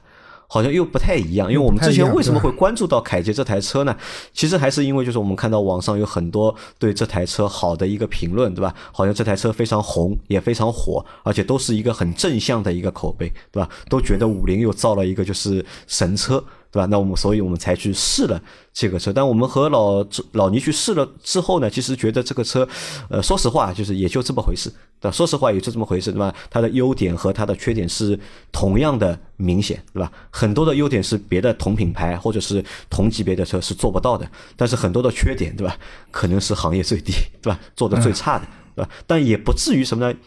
[0.48, 3.96] 好像又不太一样，因为我们之前为什么会关注到凯捷这台车呢？
[4.32, 8.74] 其实还是因为就是我们看到网上有很多对这台车好的一个评论，对吧？
[8.92, 13.68] 好像这台车非常红，也非常火，而且都是一个很正向的一个口碑，对吧？
[13.88, 16.42] 都觉得五菱又造了一个就是神车。
[16.70, 16.86] 对吧？
[16.86, 18.40] 那我们，所以我们才去试了
[18.72, 19.12] 这个车。
[19.12, 22.66] 但我们和老老倪去试了之后呢，其实觉得这个车，
[23.08, 24.70] 呃，说实话，就是也就这么回事。
[24.98, 25.14] 对吧？
[25.14, 26.34] 说实话，也就这么回事，对吧？
[26.48, 28.18] 它的优点和它的缺点是
[28.50, 30.10] 同样的明显，对吧？
[30.30, 35.76] 很多的优点是别的同品牌或者是同级别的车是做不到的，但是很多的缺点，对吧？
[36.10, 37.12] 可能是行业最低，
[37.42, 37.60] 对吧？
[37.74, 38.46] 做的最差的。
[38.74, 38.90] 对吧？
[39.06, 40.18] 但也不至于什么呢？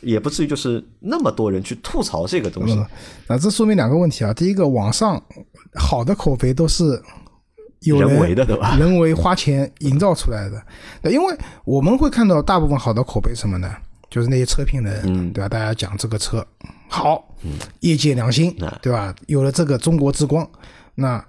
[0.00, 2.80] 也不至于就是那么多人去吐槽这个东西。
[3.26, 4.32] 那这说明两个问题啊。
[4.32, 5.20] 第一个，网上
[5.74, 7.00] 好的口碑都是
[7.80, 8.76] 有人为的，对吧？
[8.80, 11.10] 人为花钱营造出来的。
[11.10, 13.74] 因为我们会看到大部分好的口碑什么呢？
[14.08, 15.48] 就是那些车评人，对吧？
[15.48, 16.44] 大家讲这个车
[16.88, 17.24] 好，
[17.80, 19.14] 业界良心，对吧？
[19.26, 20.48] 有了这个中国之光，
[20.94, 21.24] 那。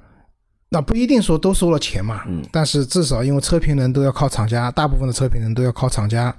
[0.73, 6.33] 那不一定说都收了钱嘛，嗯，但是至少因为车评人都要靠厂家，大部分的车评人都要靠厂家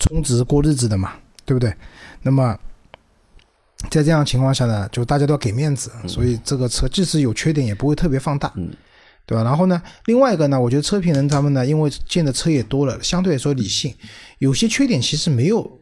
[0.00, 1.12] 充值过日子的嘛，
[1.44, 1.72] 对不对？
[2.22, 2.58] 那么
[3.88, 8.70] 在这样情况下呢，就大家都要给面子，所以这个车即使有缺点也不会特别放大，嗯，
[9.24, 9.42] 对吧？
[9.42, 13.94] 然后呢，另外一个呢，我觉得车评人他们呢，因为见的车也多了，相对来说理性，
[14.38, 15.80] 有些缺点其实没有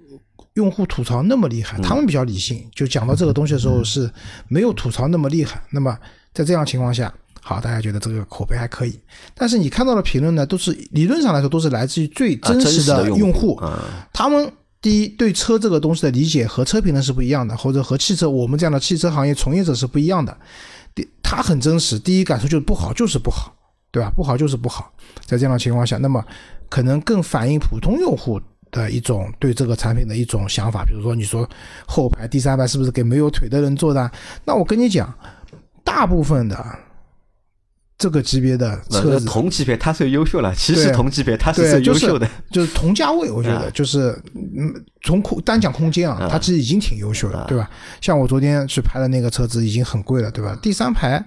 [0.54, 4.10] 用户吐槽那么厉害，他们比较理性，就讲到这个东西的时候是
[4.48, 5.62] 没有吐槽那么厉害。
[5.70, 5.98] 那么
[6.32, 7.12] 在这样情况下。
[7.40, 9.00] 好，大家觉得这个口碑还可以，
[9.34, 13.58] 但是你看到的评论呢，都是理论上来说都是来自于最真实的用户，
[14.12, 20.36] 他们第一对车这个东西的理解和车评人是不一样的，或者和汽车我们这样的汽车行业从业者是不一样的。
[20.94, 23.52] 第，他很真实，第一感受就是不好，就是不好，
[23.90, 24.10] 对吧？
[24.14, 24.92] 不好就是不好。
[25.26, 26.24] 在这样的情况下，那么
[26.68, 30.84] 可能更反映普通用户的一种对这个产品的一种想法。
[30.84, 31.48] 比如说，你说
[31.86, 34.10] 后排第三排是不是给没有腿的人坐的？
[34.44, 35.12] 那我跟你讲，
[35.82, 36.78] 大部分的。
[37.98, 40.54] 这个级别的车子，同级别它最优秀了。
[40.54, 44.72] 其实同级别它是最优秀的，就是同价位，我觉得就是嗯，
[45.02, 47.68] 从空单讲空间啊，它其实已经挺优秀的，对吧？
[48.00, 50.56] 像我昨天去拍的那个车子已经很贵了，对吧？
[50.62, 51.20] 第三排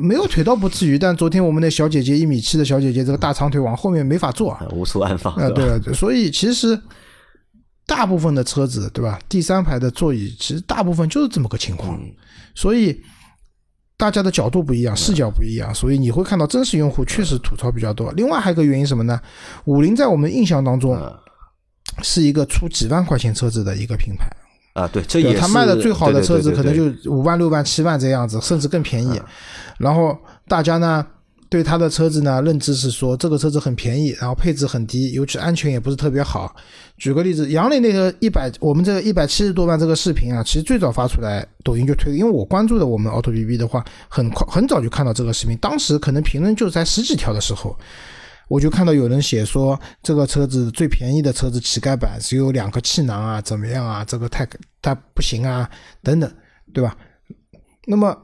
[0.00, 5.50] 没有腿倒不至于，但昨天我们那小姐姐一米七的小姐姐，这个大长腿往后面没法坐，无处安放啊。
[5.50, 6.80] 对，所以其实
[7.86, 9.20] 大部分的车子，对吧？
[9.28, 12.00] 第三排的座椅其实大部分就是这么个情况，
[12.54, 12.98] 所以。
[13.98, 18.10] 大家的角度不一样，视角不一样，所以你会看到真实用户确实吐槽比较多。
[18.12, 19.20] 另外还有一个原因什么呢？
[19.64, 20.96] 五菱在我们印象当中
[22.02, 24.30] 是一个出几万块钱车子的一个品牌
[24.74, 29.20] 啊，对，这也他卖的最好的车子可能就五万、六万、七万这样子，甚至更便宜。
[29.78, 31.04] 然后大家呢？
[31.50, 36.54] 对他的车子呢，认知是说这个车子很便宜，然后配置很低，尤其安全也不是特别好。
[36.98, 47.74] 举个例子，杨磊那个一百，我们这个一百七十多万这个视频啊，其实最早发出来，抖音就推，因为我关注的我们 Auto B B 的话，很快很早就看到这个视频，当时可能评论就在十几条的时候，
[48.48, 54.46] 我就看到有人写说这个车子最便宜的车子乞丐版只有两个气囊啊，怎么样啊，这个太
[54.82, 55.70] 它不行啊，
[56.02, 56.30] 等等，
[56.74, 56.94] 对吧？
[57.86, 58.14] 那么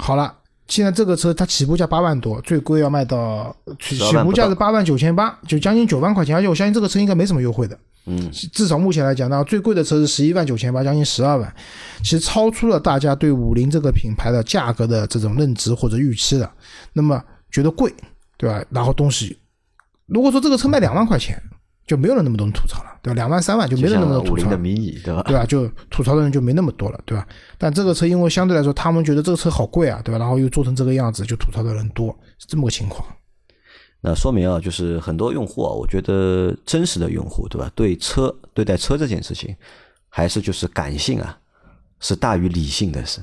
[0.00, 0.38] 好了。
[0.66, 6.34] 现在这个车它起步价八万多，最贵要卖到起起步价是八万九千八，就将近九万块钱。
[6.34, 11.54] 而且我相信这个车应该没什么优惠的，嗯，至少目前来讲呢，最贵的车是十一万九千八，将近十二万，
[11.98, 16.50] 其实超出了大家对五菱这个品牌的价格的这种认知或者预期的。
[16.92, 17.92] 那么觉得贵，
[18.36, 18.64] 对吧？
[18.70, 19.38] 然后东西，
[20.06, 21.42] 如果说这个车卖两万块钱。
[21.86, 23.14] 就没有了那么多人吐槽了，对吧？
[23.14, 25.22] 两万三万就没有那么多吐槽，对吧？
[25.26, 25.44] 对吧？
[25.44, 27.26] 就吐槽的人就没那么多了，对吧？
[27.58, 30.18] 但这个车因为相对来说，他们觉得这个车好贵啊，对吧？
[30.18, 33.06] 然后又做成这个样子，就吐槽的人多，是这么个情况。
[34.00, 37.70] 那说明啊，就是很多用户啊，我觉得真实的用户，对吧？
[37.74, 39.54] 对车对待车这件事情，
[40.08, 41.38] 还是就是感性啊，
[42.00, 43.20] 是大于理性的，是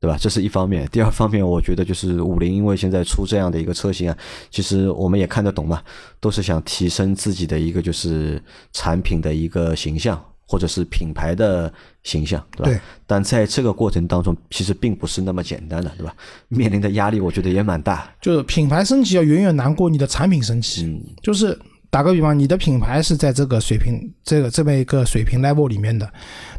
[0.00, 0.16] 对吧？
[0.20, 0.86] 这是一方面。
[0.92, 4.16] 第二方面，我觉得就是五菱，因为现在出这样的一个车型啊，
[4.50, 5.82] 其实我们也看得懂嘛，
[6.20, 8.40] 都是想提升自己的一个就是
[8.72, 11.72] 产品的一个形象，或者是品牌的
[12.04, 12.70] 形象，对吧？
[12.70, 12.80] 对。
[13.06, 16.14] 但在这个过程当中，其实并不是那么简单的，对吧？
[16.48, 18.08] 面临的压力，我觉得也蛮大。
[18.20, 20.84] 就是品牌升级要远远难过你的产品升级。
[20.84, 21.58] 嗯，就是
[21.90, 26.10] 打个比方，你的品牌是在这个水平、这个这么一个水平 level 里面的，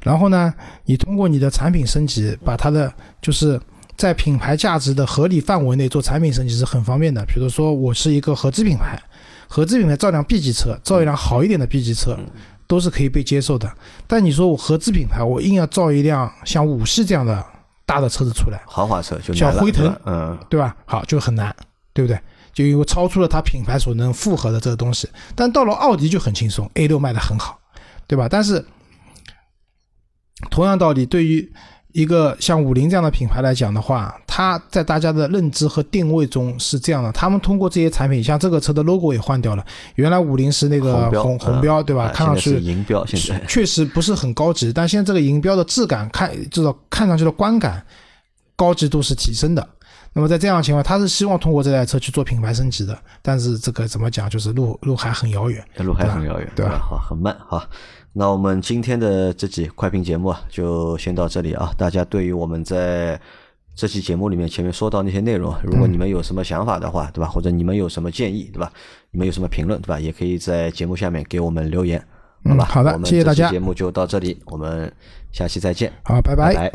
[0.02, 0.54] 然后呢，
[0.86, 3.60] 你通过你的产品升级，把它的就是
[3.96, 7.24] 在品牌价值的合理范围内做产品升级是很方便的。
[7.26, 9.00] 比如说，我是一个合资品牌，
[9.48, 12.18] 合资品牌造辆 B 级车，造一辆好一点的 B 级车，
[12.66, 13.72] 都是可以被接受的。
[14.08, 17.46] 但你说我合资品牌，我硬要造一辆像五系这样的
[17.86, 20.76] 大的车子出来，豪华车就像辉腾嗯，对吧？
[20.86, 21.56] 好，就很难，
[21.94, 22.20] 对不对？
[22.54, 25.08] 就因为超出了它品牌所能负荷的这个东西。
[25.36, 27.60] 但到了奥迪就很轻松，A 六卖的很好，
[28.08, 28.28] 对吧？
[28.30, 28.66] 但是
[30.50, 31.52] 同样道理，对于
[31.92, 42.06] 一个像五菱这样的品牌来讲的话，它在大家的认知和定位中是这样的：他们通过这些产品，像这个车的 logo 也换掉了，原来五菱是那个红标红红标，对吧？
[42.06, 47.84] 啊看上去银标，现在确实不是很高级，但现在这个银标的质感看，至少看上去的观感
[48.56, 49.68] 高级度是提升的。
[50.14, 55.64] 那么在这样的情况，他是希望通过这台车去做品牌升级的，但是这个怎么讲，就是路路还很遥远。
[55.78, 56.80] 路还很遥远，对吧吧？
[56.80, 57.36] 好，很慢。
[57.48, 57.64] 好，
[58.14, 61.72] 那我们今天的这期快评节目啊，就先到这里啊。
[61.78, 63.20] 大家对于我们在
[63.76, 67.28] 这期节目里面前面说到那些内容，如果你们有什么想法的话，对吧？
[67.28, 68.72] 或者你们有什么建议，对吧？
[69.12, 70.00] 你们有什么评论，对吧？
[70.00, 72.04] 也可以在节目下面给我们留言，
[72.44, 72.66] 好吧？
[72.66, 74.92] 嗯好的我们谢谢大家节目就到这里，我们
[75.32, 76.72] 下期再见，好，拜拜拜